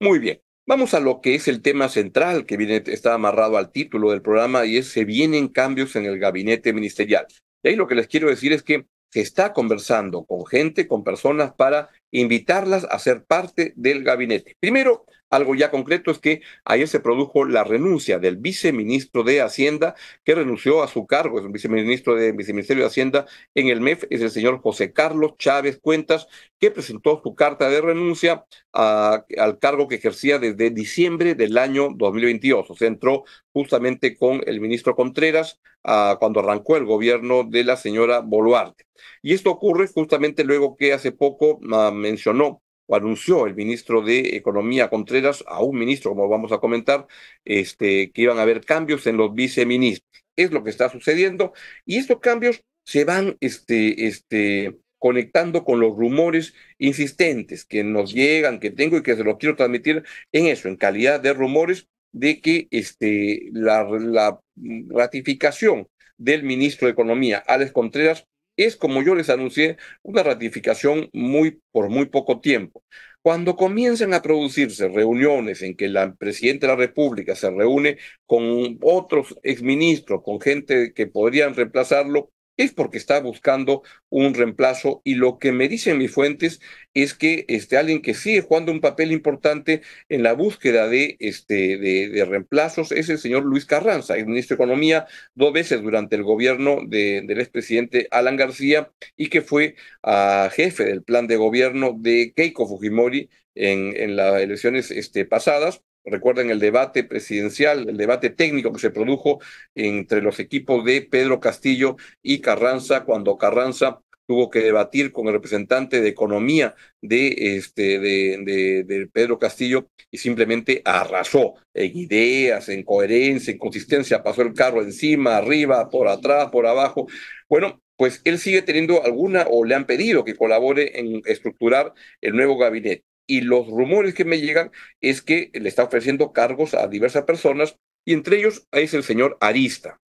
Muy 0.00 0.18
bien. 0.18 0.42
Vamos 0.66 0.94
a 0.94 1.00
lo 1.00 1.20
que 1.20 1.36
es 1.36 1.46
el 1.46 1.62
tema 1.62 1.90
central 1.90 2.44
que 2.44 2.56
viene, 2.56 2.82
está 2.86 3.14
amarrado 3.14 3.56
al 3.56 3.70
título 3.70 4.10
del 4.10 4.20
programa 4.20 4.66
y 4.66 4.78
es 4.78 4.88
se 4.88 5.04
vienen 5.04 5.46
cambios 5.46 5.94
en 5.94 6.06
el 6.06 6.18
gabinete 6.18 6.72
ministerial. 6.72 7.28
Y 7.62 7.68
ahí 7.68 7.76
lo 7.76 7.86
que 7.86 7.94
les 7.94 8.08
quiero 8.08 8.28
decir 8.28 8.52
es 8.52 8.64
que 8.64 8.88
se 9.12 9.20
está 9.20 9.52
conversando 9.52 10.24
con 10.24 10.46
gente, 10.46 10.88
con 10.88 11.04
personas 11.04 11.52
para 11.52 11.90
invitarlas 12.12 12.84
a 12.84 12.98
ser 13.00 13.24
parte 13.24 13.72
del 13.74 14.04
gabinete. 14.04 14.56
Primero, 14.60 15.04
algo 15.30 15.54
ya 15.54 15.70
concreto 15.70 16.10
es 16.10 16.18
que 16.18 16.42
ayer 16.66 16.86
se 16.86 17.00
produjo 17.00 17.46
la 17.46 17.64
renuncia 17.64 18.18
del 18.18 18.36
viceministro 18.36 19.22
de 19.24 19.40
Hacienda, 19.40 19.94
que 20.24 20.34
renunció 20.34 20.82
a 20.82 20.88
su 20.88 21.06
cargo, 21.06 21.38
es 21.38 21.46
el 21.46 21.52
viceministro 21.52 22.14
de 22.14 22.32
Viceministerio 22.32 22.82
de 22.82 22.88
Hacienda 22.88 23.26
en 23.54 23.68
el 23.68 23.80
MEF, 23.80 24.04
es 24.10 24.20
el 24.20 24.30
señor 24.30 24.60
José 24.60 24.92
Carlos 24.92 25.38
Chávez 25.38 25.78
Cuentas, 25.80 26.26
que 26.58 26.70
presentó 26.70 27.18
su 27.24 27.34
carta 27.34 27.70
de 27.70 27.80
renuncia 27.80 28.44
al 28.72 29.58
cargo 29.58 29.88
que 29.88 29.94
ejercía 29.94 30.38
desde 30.38 30.68
diciembre 30.68 31.34
del 31.34 31.56
año 31.56 31.88
2022. 31.94 32.70
O 32.70 32.74
sea, 32.76 32.88
entró 32.88 33.24
justamente 33.54 34.14
con 34.14 34.42
el 34.46 34.60
ministro 34.60 34.94
Contreras 34.94 35.60
cuando 35.82 36.40
arrancó 36.40 36.76
el 36.76 36.84
gobierno 36.84 37.42
de 37.42 37.64
la 37.64 37.76
señora 37.76 38.20
Boluarte. 38.20 38.84
Y 39.22 39.34
esto 39.34 39.50
ocurre 39.50 39.86
justamente 39.86 40.44
luego 40.44 40.76
que 40.76 40.92
hace 40.92 41.12
poco 41.12 41.60
mencionó 41.92 42.62
o 42.86 42.96
anunció 42.96 43.46
el 43.46 43.54
ministro 43.54 44.02
de 44.02 44.36
Economía 44.36 44.90
Contreras 44.90 45.44
a 45.46 45.62
un 45.62 45.78
ministro, 45.78 46.10
como 46.10 46.28
vamos 46.28 46.52
a 46.52 46.58
comentar, 46.58 47.06
este, 47.44 48.10
que 48.10 48.22
iban 48.22 48.38
a 48.38 48.42
haber 48.42 48.64
cambios 48.64 49.06
en 49.06 49.16
los 49.16 49.32
viceministros. 49.34 50.24
Es 50.36 50.50
lo 50.50 50.64
que 50.64 50.70
está 50.70 50.88
sucediendo 50.88 51.52
y 51.86 51.98
estos 51.98 52.18
cambios 52.20 52.62
se 52.84 53.04
van 53.04 53.36
este, 53.40 54.06
este, 54.06 54.78
conectando 54.98 55.64
con 55.64 55.80
los 55.80 55.96
rumores 55.96 56.54
insistentes 56.78 57.64
que 57.64 57.84
nos 57.84 58.12
llegan, 58.12 58.60
que 58.60 58.70
tengo 58.70 58.96
y 58.96 59.02
que 59.02 59.16
se 59.16 59.24
los 59.24 59.36
quiero 59.38 59.56
transmitir 59.56 60.04
en 60.32 60.46
eso, 60.46 60.68
en 60.68 60.76
calidad 60.76 61.20
de 61.20 61.32
rumores 61.32 61.88
de 62.12 62.40
que 62.40 62.68
este, 62.70 63.50
la, 63.52 63.84
la 63.84 64.40
ratificación 64.88 65.88
del 66.16 66.42
ministro 66.44 66.86
de 66.86 66.92
Economía, 66.92 67.42
Alex 67.46 67.72
Contreras, 67.72 68.26
es, 68.56 68.76
como 68.76 69.02
yo 69.02 69.14
les 69.14 69.30
anuncié, 69.30 69.76
una 70.02 70.22
ratificación 70.22 71.08
muy 71.12 71.60
por 71.72 71.88
muy 71.88 72.06
poco 72.06 72.40
tiempo. 72.40 72.84
Cuando 73.22 73.56
comienzan 73.56 74.14
a 74.14 74.22
producirse 74.22 74.88
reuniones 74.88 75.62
en 75.62 75.76
que 75.76 75.84
el 75.86 76.16
presidente 76.16 76.66
de 76.66 76.72
la 76.72 76.78
República 76.78 77.36
se 77.36 77.50
reúne 77.50 77.98
con 78.26 78.78
otros 78.82 79.36
exministros, 79.42 80.22
con 80.24 80.40
gente 80.40 80.92
que 80.92 81.06
podrían 81.06 81.54
reemplazarlo, 81.54 82.32
es 82.56 82.72
porque 82.72 82.98
está 82.98 83.20
buscando 83.20 83.82
un 84.08 84.34
reemplazo 84.34 85.00
y 85.04 85.14
lo 85.14 85.38
que 85.38 85.52
me 85.52 85.68
dicen 85.68 85.98
mis 85.98 86.12
fuentes 86.12 86.60
es 86.94 87.14
que 87.14 87.44
este, 87.48 87.76
alguien 87.76 88.02
que 88.02 88.14
sigue 88.14 88.42
jugando 88.42 88.72
un 88.72 88.80
papel 88.80 89.12
importante 89.12 89.82
en 90.08 90.22
la 90.22 90.34
búsqueda 90.34 90.88
de, 90.88 91.16
este, 91.20 91.78
de, 91.78 92.24
reemplazos 92.24 92.92
es 92.92 93.08
el 93.08 93.18
señor 93.18 93.44
Luis 93.44 93.64
Carranza, 93.66 94.16
el 94.16 94.26
ministro 94.26 94.56
de 94.56 94.64
Economía, 94.64 95.06
dos 95.34 95.52
veces 95.52 95.82
durante 95.82 96.16
el 96.16 96.22
gobierno 96.22 96.80
de, 96.86 97.22
del 97.26 97.40
expresidente 97.40 98.08
Alan 98.10 98.36
García 98.36 98.90
y 99.16 99.28
que 99.28 99.42
fue 99.42 99.76
a 100.02 100.50
jefe 100.52 100.84
del 100.84 101.02
plan 101.02 101.26
de 101.26 101.36
gobierno 101.36 101.94
de 101.98 102.32
Keiko 102.36 102.66
Fujimori 102.68 103.30
en, 103.54 103.94
en 103.96 104.16
las 104.16 104.40
elecciones 104.40 104.90
este, 104.90 105.24
pasadas 105.24 105.82
Recuerden 106.04 106.50
el 106.50 106.58
debate 106.58 107.04
presidencial, 107.04 107.88
el 107.88 107.96
debate 107.96 108.30
técnico 108.30 108.72
que 108.72 108.80
se 108.80 108.90
produjo 108.90 109.40
entre 109.74 110.20
los 110.20 110.40
equipos 110.40 110.84
de 110.84 111.02
Pedro 111.02 111.38
Castillo 111.40 111.96
y 112.22 112.40
Carranza, 112.40 113.04
cuando 113.04 113.38
Carranza 113.38 114.00
tuvo 114.26 114.50
que 114.50 114.60
debatir 114.60 115.12
con 115.12 115.26
el 115.26 115.34
representante 115.34 116.00
de 116.00 116.08
economía 116.08 116.74
de, 117.00 117.56
este, 117.56 117.98
de, 118.00 119.08
Pedro 119.12 119.38
Castillo 119.38 119.90
y 120.10 120.18
simplemente 120.18 120.82
arrasó 120.84 121.54
en 121.74 121.96
ideas, 121.96 122.68
en 122.68 122.82
coherencia, 122.82 123.52
en 123.52 123.58
consistencia, 123.58 124.22
pasó 124.22 124.42
el 124.42 124.54
carro 124.54 124.82
encima, 124.82 125.36
arriba, 125.36 125.88
por 125.90 126.08
atrás, 126.08 126.50
por 126.50 126.66
abajo. 126.66 127.06
Bueno, 127.48 127.80
pues 127.96 128.20
él 128.24 128.38
sigue 128.38 128.62
teniendo 128.62 129.04
alguna 129.04 129.46
o 129.50 129.64
le 129.64 129.74
han 129.74 129.86
pedido 129.86 130.24
que 130.24 130.36
colabore 130.36 130.98
en 130.98 131.22
estructurar 131.26 131.92
el 132.20 132.34
nuevo 132.34 132.56
gabinete 132.58 133.04
y 133.32 133.40
los 133.40 133.66
rumores 133.66 134.12
que 134.12 134.26
me 134.26 134.42
llegan 134.42 134.70
es 135.00 135.22
que 135.22 135.50
le 135.54 135.66
está 135.66 135.84
ofreciendo 135.84 136.32
cargos 136.32 136.74
a 136.74 136.86
diversas 136.86 137.24
personas 137.24 137.78
y 138.04 138.12
entre 138.12 138.36
ellos 138.36 138.68
es 138.72 138.92
el 138.92 139.04
señor 139.04 139.38
Arista, 139.40 140.02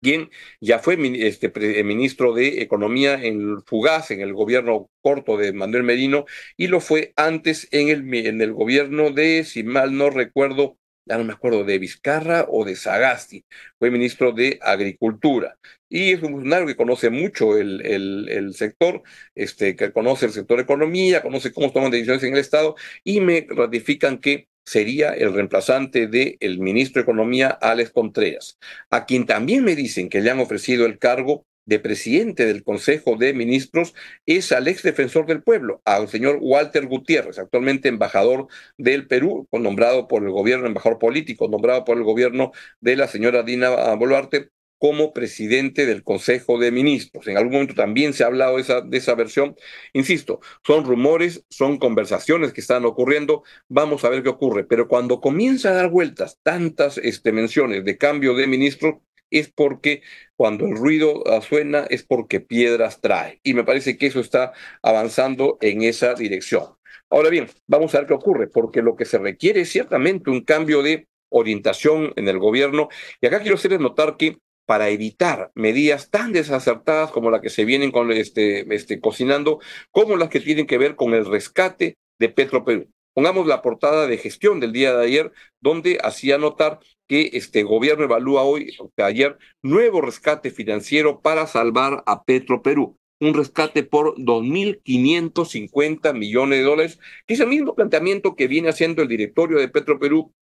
quien 0.00 0.30
ya 0.60 0.78
fue 0.78 0.96
este, 1.26 1.50
ministro 1.82 2.34
de 2.34 2.62
Economía 2.62 3.14
en 3.20 3.62
Fugaz, 3.62 4.12
en 4.12 4.20
el 4.20 4.32
gobierno 4.32 4.88
corto 5.00 5.36
de 5.36 5.52
Manuel 5.52 5.82
Merino, 5.82 6.24
y 6.56 6.68
lo 6.68 6.78
fue 6.80 7.12
antes 7.16 7.66
en 7.72 7.88
el, 7.88 8.14
en 8.14 8.40
el 8.40 8.52
gobierno 8.52 9.10
de, 9.10 9.42
si 9.42 9.64
mal 9.64 9.96
no 9.96 10.10
recuerdo, 10.10 10.78
ya 11.06 11.16
no 11.16 11.24
me 11.24 11.32
acuerdo, 11.32 11.64
de 11.64 11.78
Vizcarra 11.78 12.46
o 12.48 12.64
de 12.64 12.76
Sagasti, 12.76 13.44
fue 13.78 13.90
ministro 13.90 14.32
de 14.32 14.58
Agricultura. 14.60 15.56
Y 15.88 16.12
es 16.12 16.22
un 16.22 16.32
funcionario 16.32 16.66
que 16.66 16.76
conoce 16.76 17.10
mucho 17.10 17.56
el, 17.56 17.80
el, 17.82 18.54
sector, 18.54 19.02
este, 19.34 19.76
que 19.76 19.92
conoce 19.92 20.26
el 20.26 20.32
sector 20.32 20.58
economía, 20.60 21.22
conoce 21.22 21.52
cómo 21.52 21.72
toman 21.72 21.92
decisiones 21.92 22.24
en 22.24 22.34
el 22.34 22.40
Estado, 22.40 22.74
y 23.04 23.20
me 23.20 23.46
ratifican 23.48 24.18
que 24.18 24.48
sería 24.64 25.10
el 25.14 25.32
reemplazante 25.32 26.08
del 26.08 26.36
el 26.40 26.58
ministro 26.58 27.00
de 27.00 27.04
Economía, 27.04 27.48
Alex 27.48 27.90
Contreras, 27.90 28.58
a 28.90 29.06
quien 29.06 29.26
también 29.26 29.64
me 29.64 29.76
dicen 29.76 30.08
que 30.08 30.20
le 30.20 30.30
han 30.30 30.40
ofrecido 30.40 30.86
el 30.86 30.98
cargo 30.98 31.46
de 31.66 31.78
presidente 31.78 32.46
del 32.46 32.64
Consejo 32.64 33.16
de 33.16 33.34
Ministros 33.34 33.94
es 34.24 34.52
al 34.52 34.68
ex 34.68 34.82
defensor 34.82 35.26
del 35.26 35.42
pueblo, 35.42 35.82
al 35.84 36.08
señor 36.08 36.38
Walter 36.40 36.86
Gutiérrez, 36.86 37.38
actualmente 37.38 37.88
embajador 37.88 38.48
del 38.78 39.06
Perú, 39.06 39.48
nombrado 39.52 40.08
por 40.08 40.22
el 40.24 40.30
gobierno, 40.30 40.66
embajador 40.66 40.98
político, 40.98 41.48
nombrado 41.48 41.84
por 41.84 41.98
el 41.98 42.04
gobierno 42.04 42.52
de 42.80 42.96
la 42.96 43.08
señora 43.08 43.42
Dina 43.42 43.94
Boluarte 43.96 44.50
como 44.78 45.12
presidente 45.12 45.86
del 45.86 46.02
Consejo 46.02 46.58
de 46.58 46.70
Ministros. 46.70 47.26
En 47.28 47.36
algún 47.36 47.52
momento 47.52 47.74
también 47.74 48.12
se 48.12 48.24
ha 48.24 48.26
hablado 48.26 48.56
de 48.56 48.62
esa, 48.62 48.80
de 48.82 48.96
esa 48.98 49.14
versión. 49.14 49.56
Insisto, 49.92 50.40
son 50.66 50.84
rumores, 50.84 51.44
son 51.48 51.78
conversaciones 51.78 52.52
que 52.52 52.60
están 52.60 52.84
ocurriendo. 52.84 53.42
Vamos 53.68 54.04
a 54.04 54.10
ver 54.10 54.22
qué 54.22 54.28
ocurre. 54.28 54.64
Pero 54.64 54.88
cuando 54.88 55.20
comienza 55.20 55.70
a 55.70 55.74
dar 55.74 55.90
vueltas 55.90 56.38
tantas 56.42 56.98
este, 56.98 57.32
menciones 57.32 57.84
de 57.84 57.96
cambio 57.96 58.34
de 58.34 58.46
ministros, 58.46 58.96
es 59.30 59.50
porque 59.50 60.02
cuando 60.36 60.66
el 60.66 60.76
ruido 60.76 61.24
ah, 61.26 61.40
suena 61.40 61.86
es 61.90 62.02
porque 62.02 62.40
piedras 62.40 63.00
trae. 63.00 63.40
Y 63.42 63.54
me 63.54 63.64
parece 63.64 63.96
que 63.98 64.06
eso 64.06 64.20
está 64.20 64.52
avanzando 64.82 65.58
en 65.60 65.82
esa 65.82 66.14
dirección. 66.14 66.64
Ahora 67.10 67.30
bien, 67.30 67.48
vamos 67.66 67.94
a 67.94 67.98
ver 67.98 68.06
qué 68.08 68.14
ocurre, 68.14 68.48
porque 68.48 68.82
lo 68.82 68.96
que 68.96 69.04
se 69.04 69.18
requiere 69.18 69.60
es 69.60 69.70
ciertamente 69.70 70.30
un 70.30 70.42
cambio 70.42 70.82
de 70.82 71.06
orientación 71.28 72.12
en 72.16 72.28
el 72.28 72.38
gobierno. 72.38 72.88
Y 73.20 73.26
acá 73.26 73.40
quiero 73.40 73.56
hacerles 73.56 73.80
notar 73.80 74.16
que 74.16 74.38
para 74.66 74.88
evitar 74.88 75.52
medidas 75.54 76.10
tan 76.10 76.32
desacertadas 76.32 77.12
como 77.12 77.30
la 77.30 77.40
que 77.40 77.50
se 77.50 77.64
vienen 77.64 77.92
con 77.92 78.10
este, 78.10 78.74
este, 78.74 79.00
cocinando, 79.00 79.60
como 79.92 80.16
las 80.16 80.28
que 80.28 80.40
tienen 80.40 80.66
que 80.66 80.78
ver 80.78 80.96
con 80.96 81.14
el 81.14 81.24
rescate 81.24 81.96
de 82.18 82.28
Petroperú. 82.28 82.88
Pongamos 83.16 83.46
la 83.46 83.62
portada 83.62 84.06
de 84.06 84.18
gestión 84.18 84.60
del 84.60 84.74
día 84.74 84.94
de 84.94 85.02
ayer, 85.02 85.32
donde 85.62 85.98
hacía 86.02 86.36
notar 86.36 86.80
que 87.08 87.30
este 87.32 87.62
gobierno 87.62 88.04
evalúa 88.04 88.42
hoy, 88.42 88.76
ayer, 88.98 89.38
nuevo 89.62 90.02
rescate 90.02 90.50
financiero 90.50 91.22
para 91.22 91.46
salvar 91.46 92.02
a 92.04 92.24
Petro 92.24 92.60
Perú. 92.60 92.98
Un 93.18 93.32
rescate 93.32 93.84
por 93.84 94.16
2.550 94.16 96.12
millones 96.12 96.58
de 96.58 96.64
dólares, 96.66 96.98
que 97.26 97.32
es 97.32 97.40
el 97.40 97.48
mismo 97.48 97.74
planteamiento 97.74 98.36
que 98.36 98.48
viene 98.48 98.68
haciendo 98.68 99.00
el 99.00 99.08
directorio 99.08 99.58
de 99.58 99.68
Petro 99.68 99.98
Perú 99.98 100.34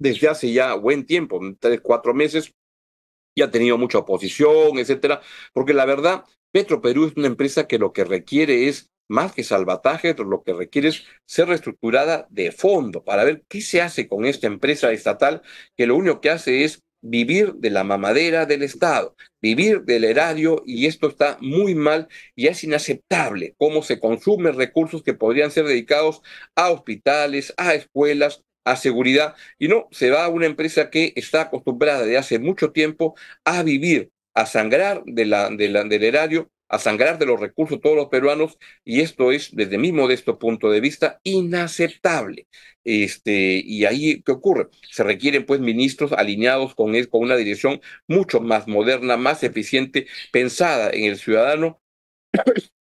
desde 0.00 0.28
hace 0.28 0.52
ya 0.52 0.74
buen 0.74 1.06
tiempo, 1.06 1.40
tres, 1.60 1.80
cuatro 1.80 2.12
meses, 2.12 2.52
y 3.36 3.42
ha 3.42 3.52
tenido 3.52 3.78
mucha 3.78 3.98
oposición, 3.98 4.78
etcétera, 4.78 5.20
porque 5.52 5.74
la 5.74 5.84
verdad, 5.84 6.24
Petro 6.50 6.80
Perú 6.80 7.04
es 7.06 7.16
una 7.16 7.28
empresa 7.28 7.68
que 7.68 7.78
lo 7.78 7.92
que 7.92 8.02
requiere 8.02 8.66
es 8.66 8.90
más 9.08 9.32
que 9.32 9.44
salvataje, 9.44 10.14
lo 10.18 10.42
que 10.42 10.52
requiere 10.52 10.88
es 10.88 11.04
ser 11.26 11.48
reestructurada 11.48 12.26
de 12.30 12.52
fondo 12.52 13.04
para 13.04 13.24
ver 13.24 13.44
qué 13.48 13.60
se 13.60 13.82
hace 13.82 14.08
con 14.08 14.24
esta 14.24 14.46
empresa 14.46 14.92
estatal 14.92 15.42
que 15.76 15.86
lo 15.86 15.96
único 15.96 16.20
que 16.20 16.30
hace 16.30 16.64
es 16.64 16.82
vivir 17.00 17.54
de 17.54 17.70
la 17.70 17.84
mamadera 17.84 18.46
del 18.46 18.62
Estado, 18.62 19.14
vivir 19.40 19.82
del 19.82 20.04
erario, 20.04 20.62
y 20.66 20.86
esto 20.86 21.08
está 21.08 21.38
muy 21.40 21.74
mal 21.74 22.08
y 22.34 22.48
es 22.48 22.64
inaceptable 22.64 23.54
cómo 23.58 23.82
se 23.82 24.00
consumen 24.00 24.56
recursos 24.56 25.02
que 25.02 25.14
podrían 25.14 25.50
ser 25.50 25.66
dedicados 25.66 26.22
a 26.54 26.70
hospitales, 26.70 27.54
a 27.56 27.74
escuelas, 27.74 28.42
a 28.64 28.76
seguridad, 28.76 29.36
y 29.58 29.68
no, 29.68 29.88
se 29.92 30.10
va 30.10 30.24
a 30.24 30.28
una 30.28 30.46
empresa 30.46 30.90
que 30.90 31.12
está 31.16 31.42
acostumbrada 31.42 32.04
de 32.04 32.18
hace 32.18 32.38
mucho 32.38 32.72
tiempo 32.72 33.14
a 33.44 33.62
vivir, 33.62 34.10
a 34.34 34.46
sangrar 34.46 35.02
de 35.06 35.24
la, 35.26 35.50
de 35.50 35.68
la, 35.68 35.84
del 35.84 36.02
erario 36.04 36.50
a 36.68 36.78
sangrar 36.78 37.18
de 37.18 37.26
los 37.26 37.40
recursos 37.40 37.80
todos 37.80 37.96
los 37.96 38.08
peruanos 38.08 38.58
y 38.84 39.00
esto 39.00 39.32
es, 39.32 39.54
desde 39.54 39.78
mi 39.78 39.92
modesto 39.92 40.38
punto 40.38 40.70
de 40.70 40.80
vista, 40.80 41.20
inaceptable. 41.24 42.46
Este, 42.84 43.62
y 43.64 43.84
ahí, 43.84 44.22
¿qué 44.22 44.32
ocurre? 44.32 44.68
Se 44.90 45.02
requieren 45.04 45.44
pues 45.46 45.60
ministros 45.60 46.12
alineados 46.12 46.74
con, 46.74 46.92
con 47.06 47.22
una 47.22 47.36
dirección 47.36 47.80
mucho 48.06 48.40
más 48.40 48.68
moderna, 48.68 49.16
más 49.16 49.42
eficiente, 49.42 50.06
pensada 50.32 50.90
en 50.90 51.04
el 51.04 51.18
ciudadano 51.18 51.80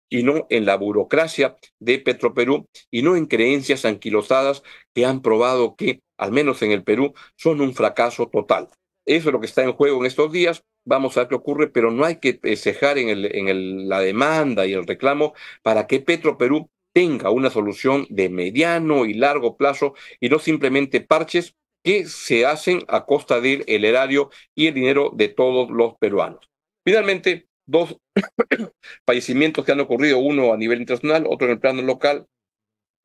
y 0.10 0.24
no 0.24 0.46
en 0.50 0.66
la 0.66 0.76
burocracia 0.76 1.56
de 1.80 2.00
Petroperú 2.00 2.68
y 2.92 3.02
no 3.02 3.16
en 3.16 3.26
creencias 3.28 3.86
anquilosadas 3.86 4.62
que 4.94 5.06
han 5.06 5.22
probado 5.22 5.76
que, 5.76 6.02
al 6.18 6.32
menos 6.32 6.62
en 6.62 6.72
el 6.72 6.84
Perú, 6.84 7.14
son 7.36 7.62
un 7.62 7.74
fracaso 7.74 8.28
total. 8.28 8.70
Eso 9.06 9.30
es 9.30 9.34
lo 9.34 9.40
que 9.40 9.48
está 9.48 9.64
en 9.64 9.74
juego 9.74 10.00
en 10.00 10.06
estos 10.06 10.32
días 10.32 10.64
vamos 10.86 11.16
a 11.16 11.22
ver 11.22 11.30
qué 11.30 11.36
ocurre, 11.36 11.68
pero 11.70 11.92
no 11.92 12.06
hay 12.06 12.18
que 12.18 12.40
cejar 12.56 12.98
en, 12.98 13.10
el, 13.10 13.36
en 13.36 13.48
el, 13.48 13.90
la 13.90 14.00
demanda 14.00 14.66
y 14.66 14.74
el 14.74 14.86
reclamo 14.88 15.34
para 15.64 15.88
que 15.88 16.00
Petro 16.00 16.38
Perú 16.38 16.70
tenga 16.94 17.30
una 17.30 17.50
solución 17.50 18.06
de 18.10 18.30
mediano 18.30 19.06
y 19.06 19.14
largo 19.14 19.58
plazo 19.58 19.94
y 20.20 20.30
no 20.30 20.40
simplemente 20.40 21.02
parches 21.02 21.56
que 21.84 22.06
se 22.06 22.46
hacen 22.46 22.84
a 22.88 23.06
costa 23.06 23.42
del 23.42 23.64
erario 23.68 24.30
y 24.54 24.68
el 24.68 24.74
dinero 24.74 25.12
de 25.16 25.30
todos 25.30 25.72
los 25.72 25.96
peruanos. 25.98 26.50
Finalmente, 26.86 27.48
dos 27.66 27.98
fallecimientos 29.06 29.66
que 29.66 29.72
han 29.72 29.80
ocurrido, 29.80 30.20
uno 30.20 30.54
a 30.54 30.58
nivel 30.58 30.82
internacional, 30.82 31.26
otro 31.28 31.48
en 31.48 31.54
el 31.54 31.60
plano 31.60 31.82
local. 31.82 32.28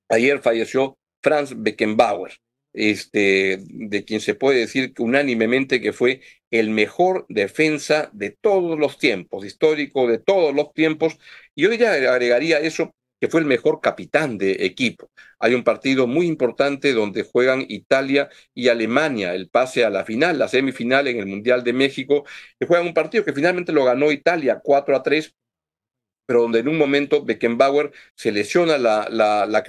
Ayer 0.08 0.40
falleció 0.40 0.98
Franz 1.22 1.54
Beckenbauer, 1.56 2.36
este, 2.76 3.58
de 3.68 4.04
quien 4.04 4.20
se 4.20 4.34
puede 4.34 4.60
decir 4.60 4.94
unánimemente 4.98 5.80
que 5.80 5.92
fue 5.92 6.20
el 6.50 6.70
mejor 6.70 7.26
defensa 7.28 8.10
de 8.12 8.30
todos 8.30 8.78
los 8.78 8.98
tiempos, 8.98 9.44
histórico 9.44 10.06
de 10.06 10.18
todos 10.18 10.54
los 10.54 10.72
tiempos. 10.72 11.18
Y 11.54 11.62
yo 11.62 11.72
ya 11.72 11.92
agregaría 11.92 12.60
eso, 12.60 12.94
que 13.20 13.28
fue 13.28 13.40
el 13.40 13.46
mejor 13.46 13.80
capitán 13.80 14.38
de 14.38 14.52
equipo. 14.66 15.10
Hay 15.38 15.54
un 15.54 15.64
partido 15.64 16.06
muy 16.06 16.26
importante 16.26 16.92
donde 16.92 17.22
juegan 17.22 17.64
Italia 17.68 18.28
y 18.54 18.68
Alemania, 18.68 19.34
el 19.34 19.48
pase 19.48 19.84
a 19.84 19.90
la 19.90 20.04
final, 20.04 20.38
la 20.38 20.48
semifinal 20.48 21.08
en 21.08 21.18
el 21.18 21.26
Mundial 21.26 21.64
de 21.64 21.72
México, 21.72 22.24
que 22.58 22.66
juegan 22.66 22.86
un 22.86 22.94
partido 22.94 23.24
que 23.24 23.32
finalmente 23.32 23.72
lo 23.72 23.84
ganó 23.84 24.12
Italia 24.12 24.60
4 24.62 24.96
a 24.96 25.02
3 25.02 25.34
pero 26.26 26.42
donde 26.42 26.58
en 26.60 26.68
un 26.68 26.76
momento 26.76 27.24
Beckenbauer 27.24 27.92
se 28.16 28.32
lesiona 28.32 28.78
la, 28.78 29.62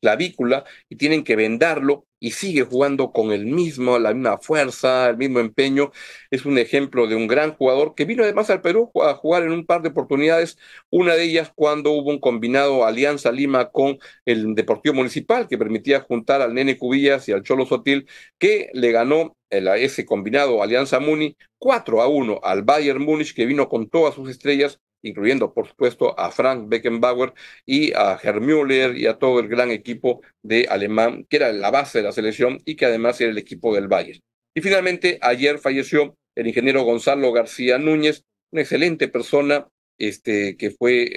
clavícula 0.00 0.64
y 0.88 0.96
tienen 0.96 1.24
que 1.24 1.36
vendarlo 1.36 2.06
y 2.20 2.32
sigue 2.32 2.64
jugando 2.64 3.12
con 3.12 3.32
el 3.32 3.46
mismo, 3.46 3.98
la 3.98 4.12
misma 4.12 4.38
fuerza, 4.38 5.08
el 5.10 5.16
mismo 5.16 5.40
empeño. 5.40 5.92
Es 6.30 6.44
un 6.46 6.58
ejemplo 6.58 7.06
de 7.06 7.14
un 7.14 7.26
gran 7.26 7.54
jugador 7.54 7.94
que 7.94 8.04
vino 8.04 8.24
además 8.24 8.50
al 8.50 8.60
Perú 8.60 8.90
a 9.02 9.14
jugar 9.14 9.44
en 9.44 9.52
un 9.52 9.66
par 9.66 9.82
de 9.82 9.90
oportunidades, 9.90 10.58
una 10.90 11.14
de 11.14 11.24
ellas 11.24 11.52
cuando 11.54 11.92
hubo 11.92 12.10
un 12.10 12.20
combinado 12.20 12.84
Alianza 12.84 13.30
Lima 13.32 13.70
con 13.70 13.98
el 14.24 14.54
Deportivo 14.54 14.94
Municipal 14.96 15.48
que 15.48 15.58
permitía 15.58 16.00
juntar 16.00 16.42
al 16.42 16.54
Nene 16.54 16.78
Cubillas 16.78 17.28
y 17.28 17.32
al 17.32 17.42
Cholo 17.42 17.66
Sotil, 17.66 18.08
que 18.38 18.70
le 18.72 18.92
ganó 18.92 19.36
el, 19.50 19.68
ese 19.68 20.04
combinado 20.04 20.62
Alianza 20.62 21.00
Muni 21.00 21.36
4 21.58 22.02
a 22.02 22.08
1 22.08 22.40
al 22.42 22.62
Bayern 22.62 23.02
Múnich 23.02 23.34
que 23.34 23.46
vino 23.46 23.68
con 23.68 23.88
todas 23.88 24.14
sus 24.14 24.28
estrellas 24.30 24.80
incluyendo 25.02 25.52
por 25.54 25.68
supuesto 25.68 26.18
a 26.18 26.30
Frank 26.30 26.68
Beckenbauer 26.68 27.32
y 27.66 27.92
a 27.94 28.18
Herr 28.22 28.40
Müller 28.40 28.96
y 28.96 29.06
a 29.06 29.18
todo 29.18 29.40
el 29.40 29.48
gran 29.48 29.70
equipo 29.70 30.20
de 30.42 30.66
alemán, 30.68 31.26
que 31.28 31.36
era 31.36 31.52
la 31.52 31.70
base 31.70 31.98
de 31.98 32.04
la 32.04 32.12
selección 32.12 32.58
y 32.64 32.76
que 32.76 32.86
además 32.86 33.20
era 33.20 33.30
el 33.30 33.38
equipo 33.38 33.74
del 33.74 33.88
Bayern. 33.88 34.20
Y 34.54 34.60
finalmente, 34.60 35.18
ayer 35.22 35.58
falleció 35.58 36.16
el 36.34 36.46
ingeniero 36.46 36.82
Gonzalo 36.82 37.32
García 37.32 37.78
Núñez, 37.78 38.24
una 38.50 38.62
excelente 38.62 39.08
persona, 39.08 39.68
este, 39.98 40.56
que 40.56 40.70
fue 40.70 41.10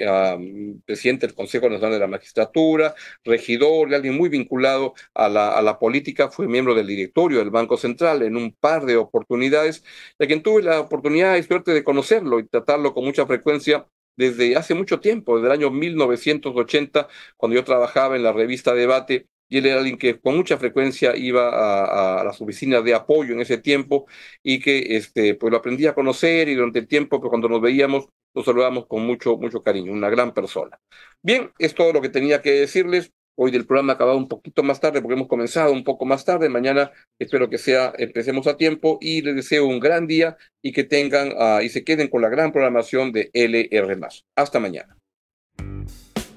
presidente 0.84 1.26
del 1.26 1.36
Consejo 1.36 1.68
Nacional 1.68 1.92
de 1.92 1.98
la 2.00 2.06
Magistratura, 2.06 2.94
regidor, 3.24 3.94
alguien 3.94 4.16
muy 4.16 4.28
vinculado 4.28 4.94
a 5.14 5.28
la, 5.28 5.78
política, 5.78 6.30
fue 6.30 6.46
miembro 6.48 6.74
del 6.74 6.86
directorio 6.86 7.38
del 7.38 7.50
Banco 7.50 7.76
Central 7.76 8.22
en 8.22 8.36
un 8.36 8.52
par 8.52 8.84
de 8.84 8.96
oportunidades, 8.96 9.84
de 10.18 10.26
quien 10.26 10.42
tuve 10.42 10.62
la 10.62 10.80
oportunidad 10.80 11.36
y 11.36 11.42
suerte 11.42 11.72
de 11.72 11.84
conocerlo 11.84 12.38
y 12.40 12.46
tratarlo 12.46 12.94
con 12.94 13.04
mucha 13.04 13.26
frecuencia 13.26 13.86
desde 14.16 14.56
hace 14.56 14.74
mucho 14.74 15.00
tiempo, 15.00 15.36
desde 15.36 15.46
el 15.48 15.52
año 15.52 15.70
1980, 15.70 17.08
cuando 17.36 17.56
yo 17.56 17.64
trabajaba 17.64 18.16
en 18.16 18.22
la 18.22 18.32
revista 18.32 18.74
Debate, 18.74 19.26
y 19.48 19.58
él 19.58 19.66
era 19.66 19.78
alguien 19.78 19.98
que 19.98 20.18
con 20.18 20.36
mucha 20.36 20.56
frecuencia 20.56 21.14
iba 21.14 21.48
a, 21.50 22.20
a, 22.20 22.24
las 22.24 22.40
oficinas 22.40 22.82
de 22.84 22.94
apoyo 22.94 23.34
en 23.34 23.40
ese 23.40 23.58
tiempo 23.58 24.06
y 24.42 24.60
que 24.60 24.96
este, 24.96 25.34
pues 25.34 25.50
lo 25.50 25.58
aprendí 25.58 25.86
a 25.86 25.94
conocer 25.94 26.48
y 26.48 26.54
durante 26.54 26.78
el 26.78 26.88
tiempo, 26.88 27.20
pues 27.20 27.28
cuando 27.28 27.50
nos 27.50 27.60
veíamos, 27.60 28.08
lo 28.34 28.42
saludamos 28.42 28.86
con 28.86 29.04
mucho, 29.04 29.36
mucho 29.36 29.62
cariño, 29.62 29.92
una 29.92 30.10
gran 30.10 30.32
persona. 30.32 30.78
Bien, 31.22 31.50
es 31.58 31.74
todo 31.74 31.92
lo 31.92 32.00
que 32.00 32.08
tenía 32.08 32.42
que 32.42 32.52
decirles. 32.52 33.12
Hoy 33.34 33.50
del 33.50 33.66
programa 33.66 33.94
ha 33.94 33.96
acabado 33.96 34.18
un 34.18 34.28
poquito 34.28 34.62
más 34.62 34.78
tarde 34.78 35.00
porque 35.00 35.14
hemos 35.14 35.28
comenzado 35.28 35.72
un 35.72 35.84
poco 35.84 36.04
más 36.04 36.24
tarde. 36.24 36.50
Mañana 36.50 36.92
espero 37.18 37.48
que 37.48 37.56
sea, 37.56 37.92
empecemos 37.96 38.46
a 38.46 38.58
tiempo 38.58 38.98
y 39.00 39.22
les 39.22 39.34
deseo 39.34 39.66
un 39.66 39.80
gran 39.80 40.06
día 40.06 40.36
y 40.62 40.72
que 40.72 40.84
tengan 40.84 41.32
uh, 41.32 41.62
y 41.62 41.70
se 41.70 41.82
queden 41.82 42.08
con 42.08 42.20
la 42.20 42.28
gran 42.28 42.52
programación 42.52 43.10
de 43.10 43.30
LR. 43.32 43.98
Hasta 44.36 44.60
mañana. 44.60 44.98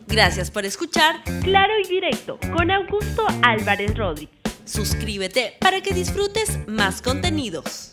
Gracias 0.08 0.50
por 0.50 0.64
escuchar 0.64 1.16
Claro 1.44 1.74
y 1.84 1.88
Directo 1.90 2.40
con 2.54 2.72
Augusto 2.72 3.26
Álvarez 3.42 3.98
Rodríguez. 3.98 4.36
Suscríbete 4.64 5.54
para 5.60 5.82
que 5.82 5.94
disfrutes 5.94 6.60
más 6.68 7.02
contenidos. 7.02 7.92